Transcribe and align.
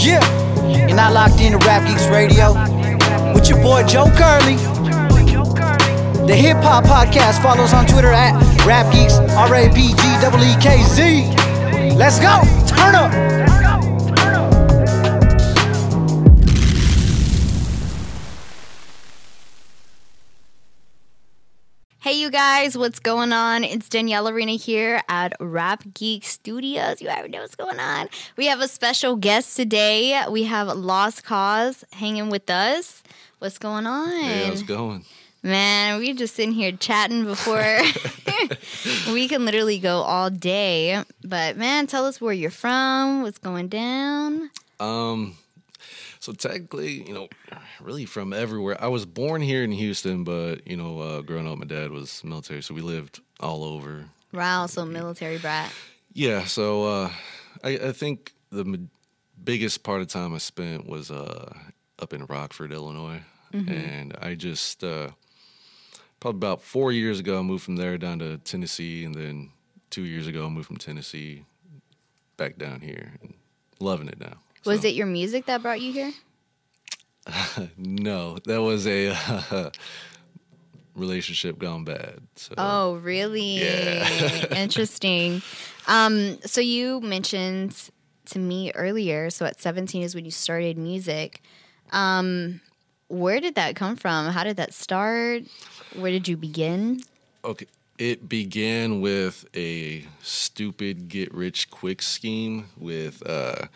Yeah, 0.00 0.22
you're 0.86 0.96
not 0.96 1.12
locked 1.12 1.40
into 1.40 1.58
Rap 1.58 1.82
Geekz 1.82 2.08
Radio 2.08 2.52
with 3.34 3.48
your 3.48 3.60
boy 3.60 3.82
Joe 3.82 4.06
Curley. 4.16 4.54
The 6.24 6.36
Hip 6.36 6.58
Hop 6.58 6.84
Podcast 6.84 7.42
follows 7.42 7.72
on 7.72 7.84
Twitter 7.84 8.12
at 8.12 8.32
Rap 8.64 8.86
Geekz, 8.94 9.18
R 9.36 9.54
A 9.54 9.68
P 9.74 9.88
G 9.88 9.92
E 9.92 10.44
E 10.44 10.56
K 10.60 10.82
Z. 10.84 11.96
Let's 11.96 12.20
go, 12.20 12.42
turn 12.66 12.94
up. 12.94 13.47
Hey, 22.08 22.14
you 22.14 22.30
guys, 22.30 22.74
what's 22.74 23.00
going 23.00 23.34
on? 23.34 23.64
It's 23.64 23.86
Danielle 23.86 24.30
Arena 24.30 24.52
here 24.52 25.02
at 25.10 25.34
Rap 25.40 25.84
Geek 25.92 26.24
Studios. 26.24 27.02
You 27.02 27.10
already 27.10 27.28
know 27.28 27.42
what's 27.42 27.54
going 27.54 27.78
on. 27.78 28.08
We 28.34 28.46
have 28.46 28.60
a 28.60 28.66
special 28.66 29.14
guest 29.14 29.54
today. 29.54 30.24
We 30.30 30.44
have 30.44 30.68
Lost 30.74 31.22
Cause 31.22 31.84
hanging 31.92 32.30
with 32.30 32.48
us. 32.48 33.02
What's 33.40 33.58
going 33.58 33.86
on? 33.86 34.08
Hey, 34.08 34.46
how's 34.46 34.62
it 34.62 34.66
going? 34.66 35.04
Man, 35.42 35.98
we're 35.98 36.14
just 36.14 36.34
sitting 36.34 36.52
here 36.52 36.72
chatting 36.72 37.26
before 37.26 37.58
we 39.12 39.28
can 39.28 39.44
literally 39.44 39.78
go 39.78 40.00
all 40.00 40.30
day. 40.30 41.04
But 41.22 41.58
man, 41.58 41.86
tell 41.86 42.06
us 42.06 42.22
where 42.22 42.32
you're 42.32 42.50
from, 42.50 43.20
what's 43.20 43.36
going 43.36 43.68
down. 43.68 44.48
Um, 44.80 45.36
so 46.20 46.32
technically, 46.32 47.06
you 47.06 47.12
know, 47.12 47.28
really 47.80 48.04
from 48.06 48.32
everywhere. 48.32 48.76
I 48.82 48.88
was 48.88 49.06
born 49.06 49.40
here 49.42 49.62
in 49.62 49.72
Houston, 49.72 50.24
but 50.24 50.66
you 50.66 50.76
know, 50.76 51.00
uh, 51.00 51.20
growing 51.22 51.46
up, 51.48 51.58
my 51.58 51.66
dad 51.66 51.90
was 51.90 52.22
military, 52.24 52.62
so 52.62 52.74
we 52.74 52.80
lived 52.80 53.20
all 53.40 53.64
over. 53.64 54.06
Wow, 54.32 54.66
so 54.66 54.84
military 54.84 55.38
brat. 55.38 55.72
Yeah, 56.12 56.44
so 56.44 56.84
uh, 56.84 57.10
I, 57.64 57.70
I 57.88 57.92
think 57.92 58.32
the 58.50 58.60
m- 58.60 58.90
biggest 59.42 59.82
part 59.82 60.00
of 60.00 60.08
time 60.08 60.34
I 60.34 60.38
spent 60.38 60.86
was 60.88 61.10
uh, 61.10 61.52
up 61.98 62.12
in 62.12 62.24
Rockford, 62.26 62.72
Illinois, 62.72 63.22
and 63.52 64.14
I 64.20 64.34
just 64.34 64.84
uh, 64.84 65.08
probably 66.20 66.38
about 66.38 66.60
four 66.62 66.92
years 66.92 67.18
ago 67.20 67.38
I 67.38 67.42
moved 67.42 67.64
from 67.64 67.76
there 67.76 67.96
down 67.98 68.18
to 68.18 68.38
Tennessee, 68.38 69.04
and 69.04 69.14
then 69.14 69.50
two 69.90 70.02
years 70.02 70.26
ago 70.26 70.46
I 70.46 70.48
moved 70.50 70.66
from 70.66 70.76
Tennessee 70.76 71.44
back 72.36 72.58
down 72.58 72.80
here, 72.80 73.12
and 73.22 73.34
loving 73.80 74.08
it 74.08 74.20
now. 74.20 74.34
Was 74.64 74.82
So- 74.82 74.88
it 74.88 74.94
your 74.94 75.06
music 75.06 75.46
that 75.46 75.62
brought 75.62 75.80
you 75.80 75.92
here? 75.92 76.12
No, 77.76 78.38
that 78.46 78.60
was 78.62 78.86
a 78.86 79.14
relationship 80.94 81.58
gone 81.58 81.84
bad. 81.84 82.20
So 82.36 82.54
Oh, 82.58 82.94
really? 82.96 83.64
Yeah. 83.64 84.46
Interesting. 84.56 85.42
Um, 85.86 86.38
so 86.44 86.60
you 86.60 87.00
mentioned 87.00 87.90
to 88.26 88.38
me 88.38 88.72
earlier, 88.74 89.30
so 89.30 89.46
at 89.46 89.60
17 89.60 90.02
is 90.02 90.14
when 90.14 90.24
you 90.24 90.30
started 90.30 90.76
music. 90.76 91.42
Um, 91.92 92.60
where 93.08 93.40
did 93.40 93.54
that 93.54 93.74
come 93.74 93.96
from? 93.96 94.26
How 94.26 94.44
did 94.44 94.56
that 94.58 94.74
start? 94.74 95.44
Where 95.94 96.10
did 96.10 96.28
you 96.28 96.36
begin? 96.36 97.00
okay, 97.44 97.66
it 97.98 98.28
began 98.28 99.00
with 99.00 99.44
a 99.56 100.04
stupid 100.22 101.08
get 101.08 101.34
rich 101.34 101.68
quick 101.68 102.00
scheme 102.00 102.66
with 102.76 103.28
uh, 103.28 103.66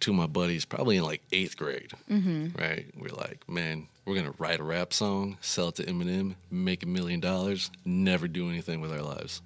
two 0.00 0.10
of 0.10 0.16
my 0.16 0.26
buddies, 0.26 0.64
probably 0.64 0.96
in 0.96 1.04
like 1.04 1.22
eighth 1.32 1.56
grade. 1.56 1.92
Mm-hmm. 2.10 2.60
Right, 2.60 2.86
we're 2.96 3.14
like, 3.14 3.48
man, 3.48 3.88
we're 4.04 4.16
gonna 4.16 4.34
write 4.38 4.60
a 4.60 4.64
rap 4.64 4.92
song, 4.92 5.38
sell 5.40 5.68
it 5.68 5.76
to 5.76 5.84
Eminem, 5.84 6.34
make 6.50 6.82
a 6.82 6.86
million 6.86 7.20
dollars, 7.20 7.70
never 7.84 8.26
do 8.26 8.48
anything 8.48 8.80
with 8.80 8.92
our 8.92 9.02
lives. 9.02 9.42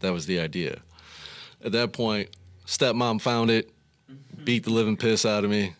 That 0.00 0.12
was 0.12 0.26
the 0.26 0.38
idea. 0.38 0.80
At 1.64 1.72
that 1.72 1.92
point, 1.92 2.30
stepmom 2.66 3.20
found 3.20 3.50
it, 3.50 3.70
beat 4.44 4.64
the 4.64 4.70
living 4.70 4.96
piss 4.96 5.26
out 5.26 5.42
of 5.42 5.50
me, 5.50 5.74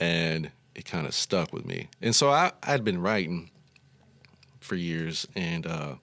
and 0.00 0.50
it 0.74 0.86
kind 0.86 1.06
of 1.06 1.14
stuck 1.14 1.52
with 1.52 1.66
me. 1.66 1.88
And 2.00 2.16
so 2.16 2.30
I, 2.30 2.52
I'd 2.62 2.84
been 2.84 3.02
writing 3.02 3.50
for 4.60 4.76
years, 4.76 5.26
and 5.36 5.66
uh, 5.66 5.94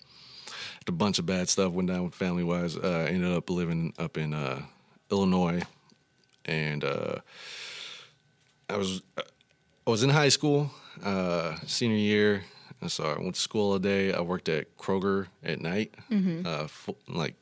a 0.89 0.91
bunch 0.91 1.19
of 1.19 1.25
bad 1.25 1.47
stuff 1.47 1.71
went 1.71 1.87
down 1.87 2.09
family 2.09 2.43
wise. 2.43 2.75
Uh, 2.75 3.05
I 3.07 3.11
ended 3.11 3.31
up 3.31 3.49
living 3.49 3.93
up 3.97 4.17
in 4.17 4.33
uh, 4.33 4.61
Illinois, 5.09 5.61
and 6.45 6.83
uh, 6.83 7.15
I 8.69 8.75
was 8.77 9.01
I 9.17 9.89
was 9.89 10.03
in 10.03 10.09
high 10.09 10.29
school, 10.29 10.71
uh, 11.03 11.55
senior 11.65 11.97
year. 11.97 12.43
And 12.81 12.91
so 12.91 13.03
I 13.03 13.19
went 13.19 13.35
to 13.35 13.41
school 13.41 13.73
all 13.73 13.79
day. 13.79 14.13
I 14.13 14.21
worked 14.21 14.47
at 14.47 14.77
Kroger 14.77 15.27
at 15.43 15.59
night, 15.59 15.93
uh, 16.45 16.67
full, 16.67 16.97
like 17.09 17.35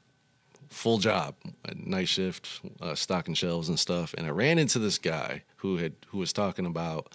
full 0.69 0.97
job, 0.97 1.35
night 1.75 2.07
shift, 2.07 2.61
uh, 2.81 2.95
stocking 2.95 3.35
shelves 3.35 3.69
and 3.69 3.79
stuff. 3.79 4.15
And 4.17 4.25
I 4.25 4.31
ran 4.31 4.57
into 4.57 4.79
this 4.79 4.97
guy 4.97 5.43
who 5.57 5.77
had 5.77 5.93
who 6.07 6.17
was 6.17 6.33
talking 6.33 6.65
about 6.65 7.13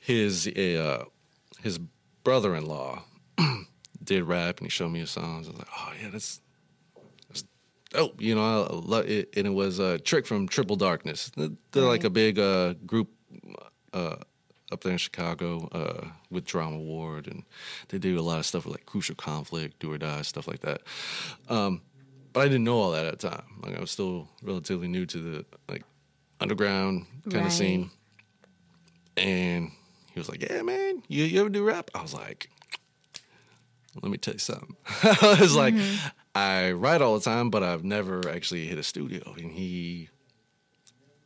his 0.00 0.48
uh, 0.48 1.04
his 1.62 1.78
brother 2.24 2.54
in 2.54 2.64
law 2.66 3.02
did 4.04 4.24
rap, 4.24 4.58
and 4.58 4.66
he 4.66 4.70
showed 4.70 4.90
me 4.90 5.00
his 5.00 5.10
songs. 5.10 5.48
I 5.48 5.50
was 5.50 5.58
like, 5.58 5.68
oh 5.76 5.92
yeah, 6.02 6.10
that's 6.10 6.40
that's 7.28 7.44
dope. 7.90 8.20
You 8.20 8.34
know, 8.34 8.64
I 8.64 8.72
love 8.72 9.06
it, 9.08 9.30
and 9.36 9.46
it 9.46 9.50
was 9.54 9.78
a 9.78 9.98
trick 9.98 10.26
from 10.26 10.48
Triple 10.48 10.76
Darkness. 10.76 11.30
They're 11.36 11.82
like 11.84 12.04
a 12.04 12.10
big 12.10 12.38
uh, 12.38 12.74
group. 12.86 13.10
Uh, 13.92 14.16
up 14.72 14.80
there 14.80 14.92
in 14.92 14.98
Chicago 14.98 15.68
uh, 15.70 16.08
with 16.30 16.44
Drama 16.46 16.78
Ward, 16.78 17.28
and 17.28 17.44
they 17.90 17.98
do 17.98 18.18
a 18.18 18.22
lot 18.22 18.38
of 18.40 18.46
stuff 18.46 18.64
with 18.64 18.74
like 18.74 18.86
Crucial 18.86 19.14
Conflict, 19.14 19.78
Do 19.78 19.92
or 19.92 19.98
Die, 19.98 20.22
stuff 20.22 20.48
like 20.48 20.60
that. 20.60 20.80
Um, 21.48 21.82
but 22.32 22.40
I 22.40 22.44
didn't 22.46 22.64
know 22.64 22.78
all 22.78 22.90
that 22.92 23.04
at 23.06 23.18
the 23.20 23.28
time. 23.28 23.44
Like 23.62 23.76
I 23.76 23.80
was 23.80 23.92
still 23.92 24.28
relatively 24.42 24.88
new 24.88 25.06
to 25.06 25.18
the 25.18 25.44
like 25.68 25.84
underground 26.40 27.06
kind 27.24 27.36
Right. 27.36 27.46
of 27.46 27.52
scene. 27.52 27.90
And 29.16 29.70
he 30.12 30.18
was 30.18 30.28
like, 30.28 30.42
"Yeah, 30.42 30.62
man, 30.62 31.02
you, 31.08 31.24
you 31.24 31.40
ever 31.40 31.48
do 31.50 31.62
rap?" 31.62 31.90
I 31.94 32.02
was 32.02 32.14
like, 32.14 32.48
"Let 34.02 34.10
me 34.10 34.18
tell 34.18 34.34
you 34.34 34.38
something." 34.38 34.76
I 35.02 35.36
was 35.40 35.54
like, 35.54 35.74
"I 36.34 36.72
write 36.72 37.02
all 37.02 37.14
the 37.18 37.24
time, 37.24 37.50
but 37.50 37.62
I've 37.62 37.84
never 37.84 38.28
actually 38.28 38.66
hit 38.66 38.78
a 38.78 38.82
studio." 38.82 39.34
And 39.36 39.52
he 39.52 40.08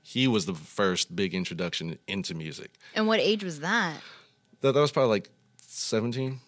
he 0.02 0.26
was 0.26 0.46
the 0.46 0.54
first 0.54 1.14
big 1.14 1.34
introduction 1.34 1.98
into 2.06 2.34
music. 2.34 2.70
And 2.94 3.06
what 3.06 3.20
age 3.20 3.44
was 3.44 3.60
that? 3.60 3.96
That 4.62 4.72
that 4.72 4.80
was 4.80 4.90
probably 4.90 5.10
like 5.10 5.28
seventeen. 5.58 6.40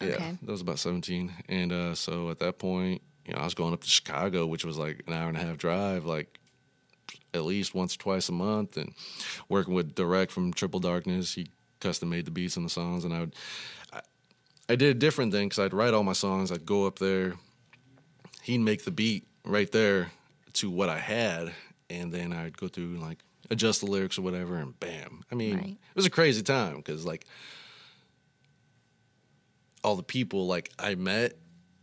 Yeah, 0.00 0.32
that 0.42 0.52
was 0.52 0.60
about 0.60 0.78
seventeen. 0.78 1.32
And 1.48 1.72
uh, 1.72 1.94
so 1.94 2.30
at 2.30 2.38
that 2.38 2.58
point, 2.58 3.02
you 3.26 3.34
know, 3.34 3.40
I 3.40 3.44
was 3.44 3.54
going 3.54 3.72
up 3.72 3.80
to 3.80 3.88
Chicago, 3.88 4.46
which 4.46 4.64
was 4.64 4.78
like 4.78 5.02
an 5.06 5.12
hour 5.12 5.28
and 5.28 5.36
a 5.36 5.40
half 5.40 5.58
drive, 5.58 6.04
like 6.04 6.38
at 7.32 7.44
least 7.44 7.74
once 7.74 7.96
or 7.96 7.98
twice 7.98 8.28
a 8.28 8.32
month, 8.32 8.76
and 8.76 8.94
working 9.48 9.74
with 9.74 9.94
Direct 9.94 10.30
from 10.30 10.52
Triple 10.52 10.80
Darkness. 10.80 11.34
He 11.34 11.48
custom 11.80 12.10
made 12.10 12.26
the 12.26 12.30
beats 12.30 12.56
and 12.56 12.64
the 12.64 12.70
songs, 12.70 13.04
and 13.04 13.12
I 13.12 13.20
would. 13.20 13.34
I, 14.68 14.76
did 14.76 14.96
a 14.96 14.98
different 14.98 15.32
thing 15.32 15.48
because 15.48 15.58
I'd 15.64 15.74
write 15.74 15.94
all 15.94 16.02
my 16.02 16.12
songs. 16.14 16.50
I'd 16.52 16.64
go 16.66 16.86
up 16.86 16.98
there. 16.98 17.34
He'd 18.42 18.58
make 18.58 18.84
the 18.84 18.90
beat 18.90 19.26
right 19.44 19.70
there 19.70 20.10
to 20.54 20.70
what 20.70 20.88
I 20.88 20.98
had, 20.98 21.52
and 21.90 22.12
then 22.12 22.32
I'd 22.32 22.56
go 22.56 22.68
through 22.68 22.84
and 22.94 23.02
like 23.02 23.18
adjust 23.50 23.80
the 23.80 23.86
lyrics 23.86 24.18
or 24.18 24.22
whatever, 24.22 24.56
and 24.56 24.78
bam. 24.80 25.22
I 25.30 25.34
mean, 25.34 25.56
Right. 25.56 25.68
it 25.70 25.96
was 25.96 26.06
a 26.06 26.10
crazy 26.10 26.42
time 26.42 26.76
because 26.76 27.04
like 27.04 27.26
all 29.82 29.96
the 29.96 30.02
people 30.02 30.46
like 30.46 30.70
I 30.78 30.94
met, 30.94 31.34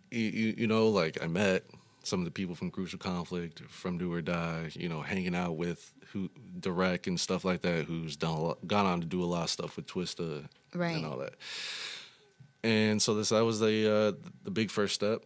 you, 0.10 0.20
you, 0.22 0.56
you 0.60 0.68
know, 0.68 0.88
like 0.90 1.22
I 1.24 1.28
met 1.28 1.64
some 2.04 2.20
of 2.20 2.26
the 2.26 2.32
people 2.32 2.56
from 2.56 2.72
Crucial 2.72 2.98
Conflict, 2.98 3.62
from 3.70 3.98
Do 4.00 4.12
or 4.12 4.22
Die, 4.22 4.72
you 4.74 4.90
know, 4.90 5.02
hanging 5.02 5.36
out 5.36 5.56
with 5.56 5.94
who 6.12 6.30
Direct 6.60 7.06
and 7.08 7.20
stuff 7.20 7.46
like 7.46 7.62
that, 7.62 7.86
who's 7.86 8.16
done 8.18 8.32
a 8.36 8.42
lot, 8.42 8.68
gone 8.68 8.86
on 8.88 9.02
to 9.02 9.08
do 9.08 9.24
a 9.24 9.26
lot 9.26 9.44
of 9.44 9.50
stuff 9.52 9.76
with 9.76 9.86
Twista 9.86 10.48
Right. 10.74 10.96
and 10.96 11.06
all 11.06 11.18
that. 11.20 11.36
And 12.64 13.02
so 13.02 13.16
this 13.16 13.30
that 13.30 13.44
was 13.44 13.60
the 13.60 13.92
uh, 13.92 14.12
the 14.44 14.52
big 14.52 14.72
first 14.72 14.96
step. 14.96 15.24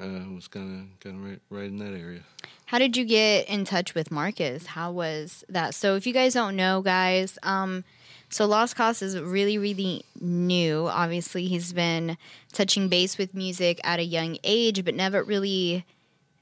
Uh, 0.00 0.30
was 0.32 0.46
kind 0.46 0.80
of 0.92 1.00
kind 1.00 1.16
of 1.16 1.28
right, 1.28 1.40
right 1.50 1.66
in 1.66 1.78
that 1.78 1.92
area. 1.92 2.20
How 2.66 2.78
did 2.78 2.96
you 2.96 3.04
get 3.04 3.48
in 3.48 3.64
touch 3.64 3.94
with 3.96 4.12
Marcus? 4.12 4.66
How 4.66 4.92
was 4.92 5.42
that? 5.48 5.74
So, 5.74 5.96
if 5.96 6.06
you 6.06 6.12
guys 6.12 6.34
don't 6.34 6.54
know, 6.54 6.82
guys, 6.82 7.36
um, 7.42 7.82
so 8.30 8.46
Lost 8.46 8.76
Cause 8.76 9.02
is 9.02 9.18
really, 9.18 9.58
really 9.58 10.04
new. 10.20 10.86
Obviously, 10.86 11.46
he's 11.46 11.72
been 11.72 12.16
touching 12.52 12.88
base 12.88 13.18
with 13.18 13.34
music 13.34 13.80
at 13.84 13.98
a 13.98 14.04
young 14.04 14.36
age, 14.44 14.84
but 14.84 14.94
never 14.94 15.22
really 15.24 15.84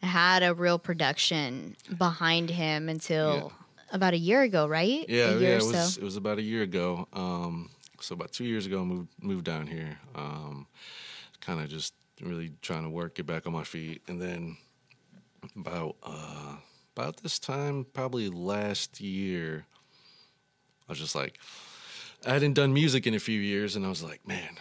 had 0.02 0.43
a 0.43 0.52
real 0.52 0.78
production 0.78 1.76
behind 1.96 2.50
him 2.50 2.88
until 2.88 3.52
about 3.93 4.14
a 4.14 4.19
year 4.19 4.43
ago, 4.43 4.66
right? 4.66 5.08
Yeah, 5.08 5.31
a 5.31 5.38
year 5.38 5.40
yeah. 5.40 5.49
It 5.56 5.62
was 5.62 5.94
so. 5.94 6.00
it 6.00 6.05
was 6.05 6.16
about 6.16 6.38
a 6.38 6.43
year 6.43 6.62
ago. 6.62 7.08
Um, 7.12 7.70
so 8.02 8.14
about 8.14 8.32
two 8.32 8.44
years 8.44 8.66
ago, 8.66 8.81
I 8.81 8.84
moved 8.84 9.08
moved 9.20 9.44
down 9.44 9.66
here. 9.66 9.98
Um, 10.14 10.66
kind 11.40 11.60
of 11.60 11.69
just 11.69 11.94
really 12.20 12.52
trying 12.62 12.84
to 12.84 12.90
work, 12.90 13.16
get 13.16 13.26
back 13.26 13.46
on 13.46 13.52
my 13.52 13.64
feet, 13.64 14.02
and 14.08 14.20
then 14.20 14.56
about 15.56 15.96
uh, 16.02 16.56
about 16.96 17.19
this 17.19 17.38
time, 17.38 17.87
probably 17.93 18.28
last 18.28 19.00
year, 19.00 19.66
I 20.88 20.93
was 20.93 20.98
just 20.98 21.14
like, 21.14 21.38
I 22.26 22.32
hadn't 22.32 22.54
done 22.54 22.72
music 22.72 23.06
in 23.06 23.14
a 23.14 23.20
few 23.20 23.40
years, 23.40 23.76
and 23.76 23.84
I 23.84 23.88
was 23.88 24.02
like, 24.02 24.26
man, 24.26 24.56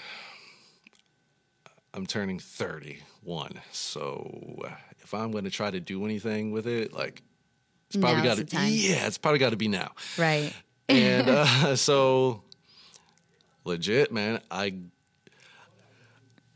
I'm 1.93 2.05
turning 2.05 2.39
31, 2.39 3.61
so 3.71 4.59
if 5.01 5.13
I'm 5.13 5.31
going 5.31 5.45
to 5.45 5.49
try 5.49 5.71
to 5.71 5.79
do 5.79 6.03
anything 6.03 6.51
with 6.51 6.67
it, 6.67 6.93
like 6.93 7.21
It's 7.87 7.97
probably 7.97 8.23
got 8.23 8.37
to 8.37 8.67
yeah, 8.67 9.07
it's 9.07 9.17
probably 9.17 9.39
got 9.39 9.51
to 9.51 9.57
be 9.57 9.67
now. 9.69 9.91
Right. 10.17 10.53
And 10.89 11.29
uh, 11.29 11.75
so 11.77 12.43
legit, 13.65 14.11
man, 14.13 14.39
I 14.49 14.75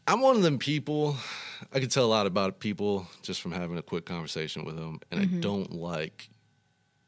I'm 0.07 0.21
one 0.21 0.35
of 0.35 0.41
them 0.41 0.57
people 0.57 1.15
I 1.73 1.79
can 1.79 1.89
tell 1.89 2.05
a 2.05 2.07
lot 2.07 2.25
about 2.25 2.59
people 2.59 3.07
just 3.21 3.41
from 3.41 3.51
having 3.51 3.77
a 3.77 3.81
quick 3.81 4.05
conversation 4.05 4.63
with 4.65 4.75
them 4.75 4.99
and 5.11 5.21
Mm-hmm. 5.21 5.37
I 5.37 5.41
don't 5.41 5.71
like 5.73 6.29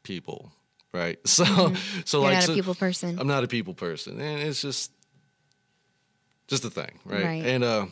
people, 0.02 0.52
right? 0.92 1.18
So 1.26 1.44
so 1.44 1.52
Mm-hmm. 1.54 2.16
You're 2.16 2.22
like 2.22 2.34
not 2.34 2.42
so- 2.44 2.52
a 2.52 2.56
people 2.56 2.74
person. 2.74 3.18
I'm 3.18 3.26
not 3.26 3.44
a 3.44 3.48
people 3.48 3.74
person, 3.74 4.20
and 4.20 4.40
it's 4.42 4.60
just 4.60 4.92
just 6.48 6.64
a 6.64 6.70
thing, 6.70 6.98
right? 7.06 7.24
Right. 7.24 7.44
And 7.46 7.64
uh, 7.64 7.86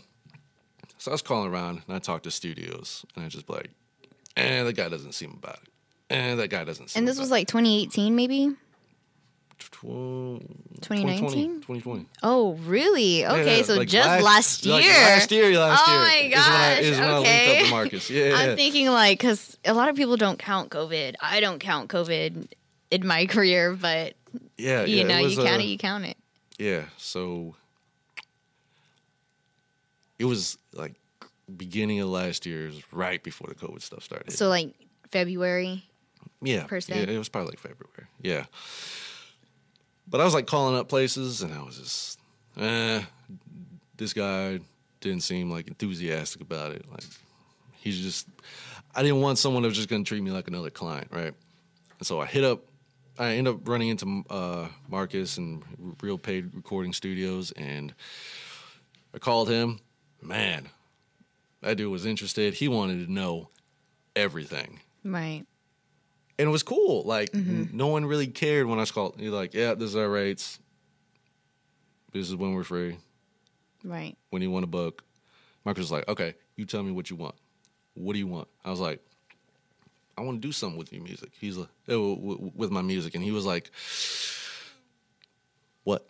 so 0.99 1.11
I 1.11 1.15
was 1.15 1.23
calling 1.23 1.51
around, 1.51 1.83
and 1.87 1.97
I 1.97 1.99
talked 1.99 2.25
to 2.25 2.31
studios, 2.31 3.07
and 3.17 3.25
I 3.25 3.29
just 3.29 3.49
like, 3.49 3.71
"And 4.37 4.67
that 4.69 4.75
guy 4.75 4.89
doesn't 4.91 5.13
seem 5.13 5.31
about 5.33 5.59
it, 5.63 5.69
and 6.11 6.39
that 6.41 6.49
guy 6.49 6.65
doesn't." 6.65 6.91
Seem 6.91 7.01
and 7.01 7.09
this 7.09 7.19
was 7.19 7.31
like 7.31 7.47
2018, 7.49 8.15
maybe. 8.15 8.51
Tw- 9.61 10.43
2019. 10.83 11.61
2020. 11.61 12.07
Oh, 12.23 12.55
really? 12.55 13.27
Okay, 13.27 13.59
Yeah, 13.59 13.63
so 13.63 13.75
like 13.75 13.89
just 13.89 14.23
last, 14.23 14.65
year. 14.65 14.75
like 14.75 14.85
last 14.87 15.31
year, 15.31 15.59
last 15.59 15.85
oh 15.87 15.93
year. 15.93 16.01
my 16.01 16.17
is 16.17 16.33
when 16.33 16.41
I, 16.41 16.75
gosh. 16.75 16.81
is 16.81 16.99
when 16.99 17.09
I 17.09 17.17
okay. 17.19 17.57
up 17.57 17.63
with 17.63 17.71
Marcus. 17.71 18.11
Yeah, 18.11 18.35
I'm 18.37 18.57
thinking 18.57 18.89
like 18.89 19.19
because 19.19 19.59
a 19.65 19.75
lot 19.75 19.89
of 19.89 19.97
people 19.97 20.17
don't 20.17 20.39
count 20.39 20.71
COVID. 20.71 21.15
I 21.21 21.41
don't 21.41 21.59
count 21.59 21.91
COVID 21.91 22.49
in 22.91 23.07
my 23.07 23.27
career, 23.35 23.75
but 23.75 24.15
yeah, 24.57 24.85
you 24.85 24.99
yeah, 24.99 25.05
know, 25.05 25.23
was, 25.23 25.37
you 25.37 25.43
count 25.43 25.61
uh, 25.61 25.65
it, 25.65 25.67
you 25.67 25.79
count 25.79 26.05
it. 26.05 26.17
Yeah, 26.59 26.85
so 26.97 27.55
it 30.19 30.25
was 30.25 30.59
like 30.73 30.95
beginning 31.57 32.01
of 32.01 32.09
last 32.09 32.47
year, 32.47 32.71
right 32.93 33.23
before 33.23 33.49
the 33.49 33.55
COVID 33.55 33.83
stuff 33.83 34.03
started. 34.03 34.33
So 34.33 34.49
like 34.49 34.75
February. 35.11 35.85
yeah, 36.43 36.65
per 36.65 36.81
se? 36.81 36.95
yeah, 36.97 37.15
it 37.15 37.19
was 37.19 37.29
probably 37.29 37.51
like 37.53 37.59
February. 37.59 38.07
Yeah, 38.23 38.45
but 40.11 40.21
I 40.21 40.25
was 40.25 40.35
like 40.35 40.47
calling 40.47 40.77
up 40.77 40.89
places, 40.89 41.43
and 41.43 41.53
I 41.53 41.63
was 41.63 41.79
just, 41.79 42.19
eh, 42.59 43.03
this 43.97 44.13
guy 44.13 44.61
didn't 45.01 45.23
seem 45.23 45.51
like 45.51 45.69
enthusiastic 45.69 46.41
about 46.43 46.73
it. 46.73 46.85
Like 46.91 47.05
he's 47.79 47.99
just, 48.01 48.29
I 48.95 49.03
didn't 49.03 49.21
want 49.21 49.39
someone 49.39 49.63
that 49.63 49.69
was 49.69 49.77
just 49.77 49.89
gonna 49.89 50.05
treat 50.05 50.23
me 50.23 50.31
like 50.31 50.49
another 50.49 50.71
client, 50.71 51.09
right? 51.11 51.35
And 51.99 52.07
so 52.07 52.21
I 52.21 52.27
hit 52.27 52.45
up. 52.45 52.65
I 53.19 53.35
end 53.35 53.49
up 53.49 53.69
running 53.69 53.91
into 53.91 54.25
uh, 54.31 54.69
Marcus 54.89 55.37
and 55.37 55.63
Real 56.01 56.17
Paid 56.17 56.55
Recording 56.55 56.95
Studios, 56.95 57.53
and 57.53 57.93
I 59.15 59.19
called 59.19 59.51
him. 59.51 59.81
Man, 60.23 60.69
that 61.61 61.77
dude 61.77 61.91
was 61.91 62.07
interested. 62.07 62.55
He 62.55 62.69
wanted 62.69 63.07
to 63.07 63.13
know 63.13 63.51
everything 64.17 64.81
Right. 65.05 65.45
And 66.41 66.49
it 66.49 66.53
was 66.53 66.63
cool. 66.65 67.05
Like 67.05 67.31
Mm-hmm. 67.33 67.77
no 67.77 67.87
one 67.89 68.05
really 68.07 68.27
cared 68.27 68.67
when 68.67 68.79
I 68.79 68.83
was 68.83 68.91
called. 68.91 69.21
You're 69.21 69.33
like, 69.33 69.55
yeah, 69.55 69.75
this 69.75 69.91
is 69.91 69.97
our 69.97 70.09
rates. 70.09 70.59
This 72.13 72.29
is 72.29 72.35
when 72.35 72.55
we're 72.55 72.65
free. 72.65 72.97
Right. 73.85 74.17
When 74.31 74.43
you 74.43 74.51
want 74.51 74.65
a 74.65 74.69
book, 74.69 75.05
Marcus 75.65 75.83
was 75.83 75.93
like, 75.93 76.09
okay, 76.09 76.35
you 76.57 76.65
tell 76.67 76.83
me 76.83 76.91
what 76.93 77.09
you 77.11 77.17
want. 77.17 77.35
What 77.95 78.15
do 78.15 78.19
you 78.19 78.27
want? 78.27 78.49
I 78.65 78.71
was 78.71 78.81
like, 78.81 79.01
I 80.19 80.23
want 80.23 80.43
to 80.43 80.47
do 80.49 80.53
something 80.53 80.79
with 80.79 80.93
your 80.93 81.03
music. 81.03 81.31
He's 81.41 81.57
like, 81.57 81.69
"Oh, 81.89 82.15
w- 82.17 82.35
w- 82.37 82.53
with 82.55 82.71
my 82.71 82.83
music, 82.83 83.15
and 83.15 83.25
he 83.25 83.31
was 83.31 83.47
like, 83.47 83.71
what? 85.85 86.07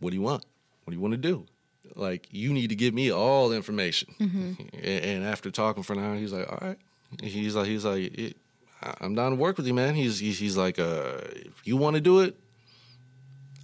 What 0.00 0.10
do 0.10 0.16
you 0.16 0.22
want? 0.22 0.44
What 0.84 0.90
do 0.90 0.96
you 0.96 1.00
want 1.00 1.12
to 1.12 1.18
do? 1.18 1.46
Like, 1.94 2.28
you 2.30 2.52
need 2.52 2.68
to 2.68 2.74
give 2.76 2.92
me 2.92 3.10
all 3.10 3.48
the 3.48 3.56
information. 3.56 4.14
A- 4.74 5.06
And 5.14 5.24
after 5.24 5.50
talking 5.50 5.82
for 5.82 5.92
an 5.94 6.00
hour, 6.00 6.16
he's 6.16 6.32
like, 6.32 6.50
all 6.50 6.58
right. 6.60 6.78
He's 7.22 7.54
like, 7.54 7.66
he's 7.66 7.84
like, 7.84 8.02
"It- 8.18 8.36
I- 8.36 8.40
I'm 8.82 9.14
down 9.14 9.30
to 9.30 9.36
work 9.36 9.56
with 9.56 9.66
you, 9.66 9.74
man. 9.74 9.94
He's 9.94 10.18
he's, 10.18 10.38
he's 10.38 10.56
like, 10.56 10.78
uh, 10.78 11.18
if 11.32 11.60
you 11.64 11.76
want 11.76 11.94
to 11.94 12.00
do 12.00 12.20
it, 12.20 12.36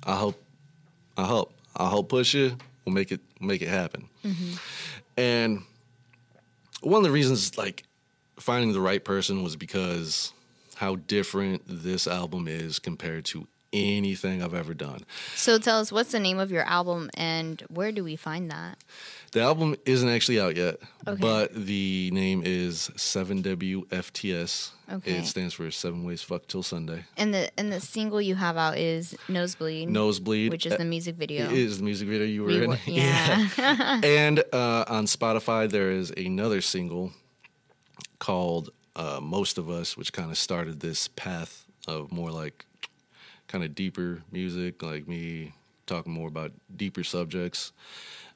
I 0.05 0.17
hope, 0.17 0.43
I 1.17 1.27
help, 1.27 1.53
I'll 1.77 1.91
help 1.91 2.09
push 2.09 2.35
you. 2.35 2.57
We'll 2.85 2.95
make 2.95 3.13
it 3.13 3.21
make 3.41 3.63
it 3.63 3.69
happen. 3.69 4.09
And 5.17 5.63
one 6.81 6.99
of 6.99 7.05
the 7.05 7.11
reasons, 7.11 7.57
like 7.57 7.85
finding 8.39 8.73
the 8.73 8.81
right 8.81 9.05
person, 9.05 9.43
was 9.43 9.57
because 9.57 10.33
how 10.77 10.97
different 10.97 11.63
this 11.67 12.07
album 12.07 12.49
is 12.49 12.79
compared 12.79 13.25
to 13.27 13.47
anything 13.73 14.43
I've 14.43 14.55
ever 14.55 14.75
done. 14.75 15.05
So 15.35 15.59
tell 15.59 15.81
us 15.81 15.93
what's 15.93 16.13
the 16.13 16.21
name 16.21 16.39
of 16.39 16.51
your 16.51 16.65
album 16.65 17.09
and 17.15 17.63
where 17.69 17.93
do 17.93 18.05
we 18.05 18.17
find 18.17 18.51
that? 18.51 18.79
The 19.33 19.41
album 19.41 19.77
isn't 19.87 20.09
actually 20.09 20.39
out 20.41 20.57
yet, 20.57 20.77
Okay. 21.09 21.19
but 21.21 21.55
the 21.55 22.11
name 22.13 22.43
is 22.45 22.91
7WFTS. 22.97 24.71
Okay. 24.93 25.13
It 25.13 25.25
stands 25.27 25.55
for 25.55 25.71
Seven 25.71 26.05
Ways 26.05 26.23
Fuck 26.23 26.47
Till 26.49 26.63
Sunday. 26.63 27.05
And 27.17 27.33
the 27.33 27.51
and 27.59 27.73
the 27.73 27.81
single 27.81 28.21
you 28.21 28.35
have 28.35 28.59
out 28.59 28.77
is 28.77 29.17
Nosebleed, 29.31 29.89
Nosebleed. 29.89 30.51
which 30.53 30.67
is 30.67 30.77
the 30.77 30.85
music 30.85 31.17
video. 31.17 31.47
It 31.47 31.53
is 31.53 31.79
the 31.79 31.85
music 31.85 32.09
video 32.09 32.27
you 32.27 32.43
were 32.43 32.49
We 32.49 32.63
in. 32.65 32.71
were- 32.71 32.79
yeah. 32.87 34.01
and 34.05 34.41
uh, 34.53 34.85
on 34.87 35.07
Spotify, 35.07 35.71
there 35.71 35.91
is 35.91 36.11
another 36.11 36.61
single 36.61 37.13
called 38.19 38.69
uh, 38.97 39.19
Most 39.23 39.57
of 39.57 39.71
Us, 39.71 39.97
which 39.97 40.13
kind 40.13 40.31
of 40.31 40.37
started 40.37 40.81
this 40.81 41.09
path 41.09 41.65
of 41.89 42.13
more 42.13 42.31
like 42.31 42.67
kind 43.49 43.65
of 43.65 43.75
deeper 43.75 44.23
music, 44.31 44.83
like 44.83 45.09
me 45.09 45.53
talking 45.93 46.13
more 46.13 46.29
about 46.29 46.53
deeper 46.75 47.05
subjects. 47.05 47.73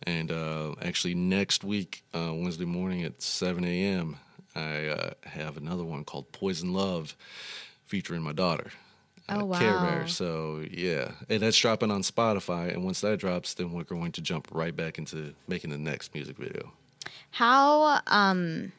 And 0.03 0.31
uh, 0.31 0.75
actually, 0.83 1.15
next 1.15 1.65
week, 1.65 2.05
uh, 2.15 2.33
Wednesday 2.35 2.67
morning 2.67 3.03
at 3.05 3.23
7 3.23 3.65
a.m., 3.65 4.17
I 4.55 4.87
uh, 4.87 5.11
have 5.25 5.57
another 5.57 5.85
one 5.85 6.05
called 6.05 6.33
Poison 6.33 6.73
Love 6.73 7.17
featuring 7.87 8.23
my 8.23 8.33
daughter. 8.33 8.71
Oh, 9.29 9.53
uh, 9.53 9.59
Care. 9.59 9.81
Bear. 9.81 10.09
So 10.09 10.65
yeah, 10.71 11.11
and 11.29 11.41
that's 11.41 11.59
dropping 11.59 11.91
on 11.91 12.03
Spotify. 12.03 12.73
And 12.73 12.85
once 12.85 13.01
that 13.01 13.19
drops, 13.19 13.55
then 13.55 13.73
we're 13.73 13.85
going 13.85 14.13
to 14.13 14.21
jump 14.21 14.49
right 14.53 14.75
back 14.75 14.99
into 14.99 15.35
making 15.49 15.71
the 15.71 15.79
next 15.79 16.15
music 16.15 16.37
video. 16.37 16.73
How 17.33 18.01
um 18.07 18.73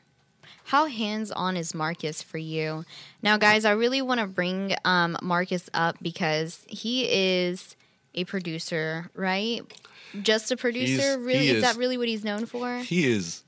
how 0.65 0.85
hands 0.85 1.31
on 1.31 1.57
is 1.57 1.75
Marcus 1.75 2.21
for 2.21 2.37
you? 2.37 2.85
Now 3.21 3.37
guys, 3.37 3.65
I 3.65 3.71
really 3.71 4.01
want 4.01 4.21
to 4.21 4.27
bring 4.27 4.73
um 4.85 5.17
Marcus 5.21 5.69
up 5.73 5.97
because 6.01 6.65
he 6.67 7.07
is 7.11 7.75
a 8.17 8.25
producer, 8.25 9.09
right? 9.13 9.61
Just 10.21 10.51
a 10.51 10.57
producer? 10.57 10.91
He's- 11.01 11.17
really? 11.17 11.39
he 11.39 11.49
Is, 11.49 11.55
is. 11.57 11.61
that 11.63 11.77
really 11.77 11.97
what 11.97 12.07
he's 12.07 12.23
known 12.25 12.45
for? 12.45 12.79
He 12.79 13.05
is 13.07 13.43